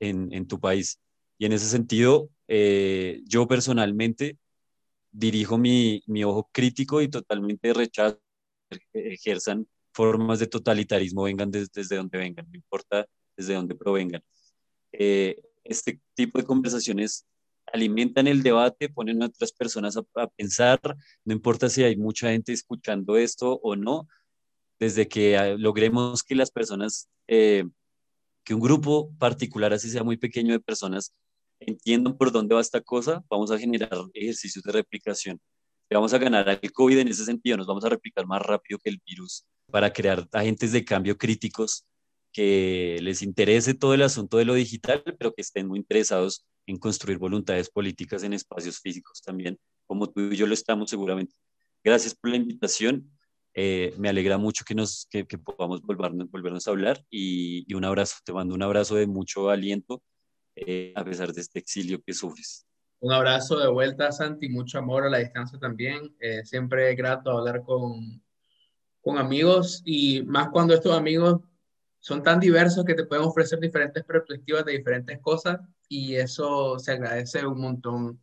en, 0.01 0.33
en 0.33 0.49
tu 0.49 0.59
país. 0.59 0.99
Y 1.38 1.46
en 1.46 1.53
ese 1.53 1.66
sentido, 1.66 2.31
eh, 2.49 3.22
yo 3.27 3.46
personalmente 3.46 4.38
dirijo 5.11 5.59
mi, 5.59 6.03
mi, 6.07 6.25
ojo 6.25 6.49
crítico 6.53 7.01
y 7.01 7.09
totalmente 7.09 7.73
rechazo 7.73 8.21
ejerzan 8.92 9.66
formas 9.92 10.38
de 10.38 10.47
totalitarismo, 10.47 11.23
vengan 11.23 11.51
desde, 11.51 11.69
desde 11.75 11.97
donde 11.97 12.19
vengan, 12.19 12.47
no 12.49 12.57
importa 12.57 13.07
desde 13.37 13.55
dónde 13.55 13.75
provengan. 13.75 14.23
Eh, 14.92 15.40
este 15.64 16.01
tipo 16.14 16.38
de 16.38 16.45
conversaciones 16.45 17.27
alimentan 17.73 18.27
el 18.27 18.42
debate, 18.42 18.88
ponen 18.88 19.23
a 19.23 19.27
otras 19.27 19.53
personas 19.53 19.97
a, 19.97 20.27
pensar, 20.29 20.81
no 21.25 21.33
importa 21.33 21.69
si 21.69 21.83
hay 21.83 21.97
mucha 21.97 22.31
gente 22.31 22.53
escuchando 22.53 23.16
esto 23.16 23.59
o 23.62 23.77
no, 23.77 24.09
desde 24.79 25.09
que 25.09 25.37
ah, 25.37 25.57
logremos 25.57 26.23
que 26.23 26.35
las 26.35 26.51
personas, 26.51 27.09
eh, 27.27 27.64
que 28.45 28.55
un 28.55 28.61
grupo 28.61 29.12
particular, 29.19 29.73
así 29.73 29.90
sea 29.90 30.05
muy 30.05 30.16
pequeño 30.16 30.53
de 30.53 30.61
personas, 30.61 31.12
entiendan 31.61 32.16
por 32.16 32.33
dónde 32.33 32.55
va 32.55 32.61
esta 32.61 32.81
cosa, 32.81 33.25
vamos 33.29 33.51
a 33.51 33.59
generar 33.59 33.92
ejercicios 34.14 34.62
de 34.64 34.73
replicación. 34.73 35.40
Vamos 35.90 36.12
a 36.12 36.19
ganar 36.19 36.49
al 36.49 36.61
COVID 36.73 36.99
en 36.99 37.09
ese 37.09 37.25
sentido, 37.25 37.57
nos 37.57 37.66
vamos 37.66 37.85
a 37.85 37.88
replicar 37.88 38.27
más 38.27 38.42
rápido 38.42 38.79
que 38.83 38.90
el 38.90 39.01
virus 39.07 39.47
para 39.71 39.92
crear 39.92 40.29
agentes 40.33 40.73
de 40.73 40.85
cambio 40.85 41.16
críticos 41.16 41.87
que 42.33 42.99
les 43.01 43.23
interese 43.23 43.73
todo 43.73 43.95
el 43.95 44.03
asunto 44.03 44.37
de 44.37 44.45
lo 44.45 44.55
digital, 44.55 45.03
pero 45.19 45.33
que 45.33 45.42
estén 45.42 45.69
muy 45.69 45.79
interesados 45.79 46.45
en 46.66 46.77
construir 46.77 47.19
voluntades 47.19 47.71
políticas 47.71 48.25
en 48.25 48.33
espacios 48.33 48.81
físicos 48.81 49.23
también, 49.23 49.59
como 49.87 50.11
tú 50.11 50.21
y 50.21 50.37
yo 50.37 50.47
lo 50.47 50.55
estamos 50.55 50.90
seguramente. 50.90 51.35
Gracias 51.83 52.14
por 52.14 52.31
la 52.31 52.37
invitación. 52.37 53.11
Eh, 53.55 53.95
me 53.97 54.09
alegra 54.09 54.37
mucho 54.37 54.64
que, 54.66 54.75
nos, 54.75 55.07
que, 55.09 55.25
podamos 55.25 55.81
volvernos, 55.81 56.29
volvernos 56.31 56.66
a 56.66 56.73
hablar 56.73 57.03
y, 57.09 57.64
y, 57.66 57.75
un 57.75 57.85
abrazo. 57.85 58.16
Te 58.25 58.33
mando 58.33 58.55
un 58.55 58.62
abrazo 58.62 58.97
de 58.97 59.07
mucho 59.07 59.49
aliento 59.49 60.03
eh, 60.57 60.92
a 60.97 61.05
pesar 61.05 61.33
de 61.33 61.40
este 61.40 61.59
exilio 61.59 62.03
que 62.03 62.14
sufres. 62.14 62.66
Un 63.01 63.12
abrazo 63.12 63.59
de 63.59 63.69
vuelta, 63.69 64.11
Santi, 64.11 64.49
mucho 64.49 64.79
amor 64.79 65.05
a 65.05 65.11
la 65.11 65.19
distancia 65.19 65.59
también. 65.59 66.16
Eh, 66.19 66.45
siempre 66.45 66.90
es 66.90 66.97
grato 66.97 67.31
hablar 67.31 67.62
con, 67.62 68.23
con 69.03 69.19
amigos 69.19 69.83
y 69.85 70.23
más 70.23 70.49
cuando 70.49 70.75
estos 70.75 70.97
amigos 70.97 71.40
son 71.99 72.23
tan 72.23 72.40
diversos 72.40 72.85
que 72.85 72.95
te 72.95 73.05
pueden 73.05 73.25
ofrecer 73.25 73.61
diferentes 73.61 74.03
perspectivas 74.05 74.64
de 74.64 74.73
diferentes 74.73 75.19
cosas 75.21 75.61
y 75.88 76.14
eso 76.14 76.79
se 76.79 76.92
agradece 76.92 77.47
un 77.47 77.61
montón. 77.61 78.23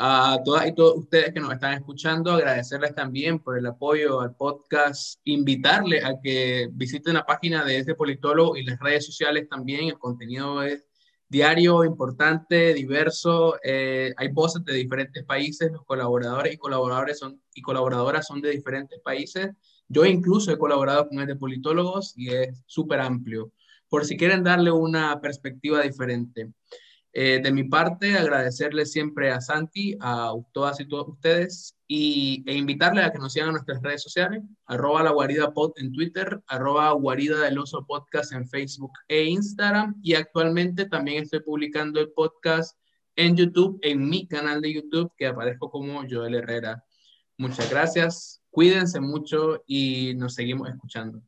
A 0.00 0.38
todas 0.44 0.66
y 0.68 0.74
todos 0.74 0.96
ustedes 0.98 1.34
que 1.34 1.40
nos 1.40 1.52
están 1.52 1.74
escuchando, 1.74 2.30
agradecerles 2.30 2.94
también 2.94 3.40
por 3.40 3.58
el 3.58 3.66
apoyo 3.66 4.20
al 4.20 4.36
podcast, 4.36 5.20
invitarles 5.24 6.04
a 6.04 6.20
que 6.22 6.68
visiten 6.70 7.14
la 7.14 7.26
página 7.26 7.64
de 7.64 7.78
este 7.78 7.96
politólogo 7.96 8.56
y 8.56 8.62
las 8.62 8.78
redes 8.78 9.06
sociales 9.06 9.48
también. 9.48 9.88
El 9.88 9.98
contenido 9.98 10.62
es 10.62 10.87
diario, 11.28 11.84
importante, 11.84 12.72
diverso. 12.74 13.56
Eh, 13.62 14.12
hay 14.16 14.28
voces 14.28 14.64
de 14.64 14.74
diferentes 14.74 15.24
países, 15.24 15.70
los 15.70 15.84
colaboradores 15.84 16.54
y 16.54 16.56
colaboradores 16.56 17.18
son, 17.18 17.40
y 17.54 17.62
colaboradoras 17.62 18.26
son 18.26 18.40
de 18.40 18.50
diferentes 18.50 19.00
países. 19.00 19.50
Yo 19.88 20.04
incluso 20.04 20.52
he 20.52 20.58
colaborado 20.58 21.08
con 21.08 21.18
el 21.20 21.26
de 21.26 21.36
politólogos 21.36 22.12
y 22.16 22.30
es 22.30 22.62
súper 22.66 23.00
amplio, 23.00 23.52
por 23.88 24.04
si 24.04 24.16
quieren 24.16 24.44
darle 24.44 24.70
una 24.70 25.20
perspectiva 25.20 25.82
diferente. 25.82 26.52
Eh, 27.12 27.40
de 27.42 27.52
mi 27.52 27.64
parte, 27.64 28.16
agradecerle 28.16 28.84
siempre 28.86 29.30
a 29.30 29.40
Santi, 29.40 29.96
a 30.00 30.32
todas 30.52 30.80
y 30.80 30.86
todos 30.86 31.08
ustedes, 31.08 31.74
y, 31.88 32.44
e 32.46 32.54
invitarles 32.54 33.06
a 33.06 33.10
que 33.10 33.18
nos 33.18 33.32
sigan 33.32 33.48
en 33.48 33.54
nuestras 33.54 33.82
redes 33.82 34.02
sociales, 34.02 34.42
arroba 34.66 35.02
la 35.02 35.10
guarida 35.10 35.52
pod 35.52 35.72
en 35.76 35.90
Twitter, 35.92 36.40
arroba 36.46 36.92
guarida 36.92 37.40
del 37.40 37.58
oso 37.58 37.84
podcast 37.86 38.32
en 38.32 38.46
Facebook 38.46 38.92
e 39.08 39.24
Instagram, 39.24 39.96
y 40.02 40.14
actualmente 40.14 40.84
también 40.84 41.24
estoy 41.24 41.40
publicando 41.40 41.98
el 41.98 42.12
podcast 42.12 42.78
en 43.16 43.36
YouTube, 43.36 43.78
en 43.82 44.08
mi 44.08 44.28
canal 44.28 44.60
de 44.60 44.74
YouTube, 44.74 45.10
que 45.16 45.26
aparezco 45.26 45.70
como 45.70 46.04
Joel 46.08 46.36
Herrera. 46.36 46.84
Muchas 47.38 47.70
gracias, 47.70 48.42
cuídense 48.50 49.00
mucho 49.00 49.64
y 49.66 50.12
nos 50.14 50.34
seguimos 50.34 50.68
escuchando. 50.68 51.22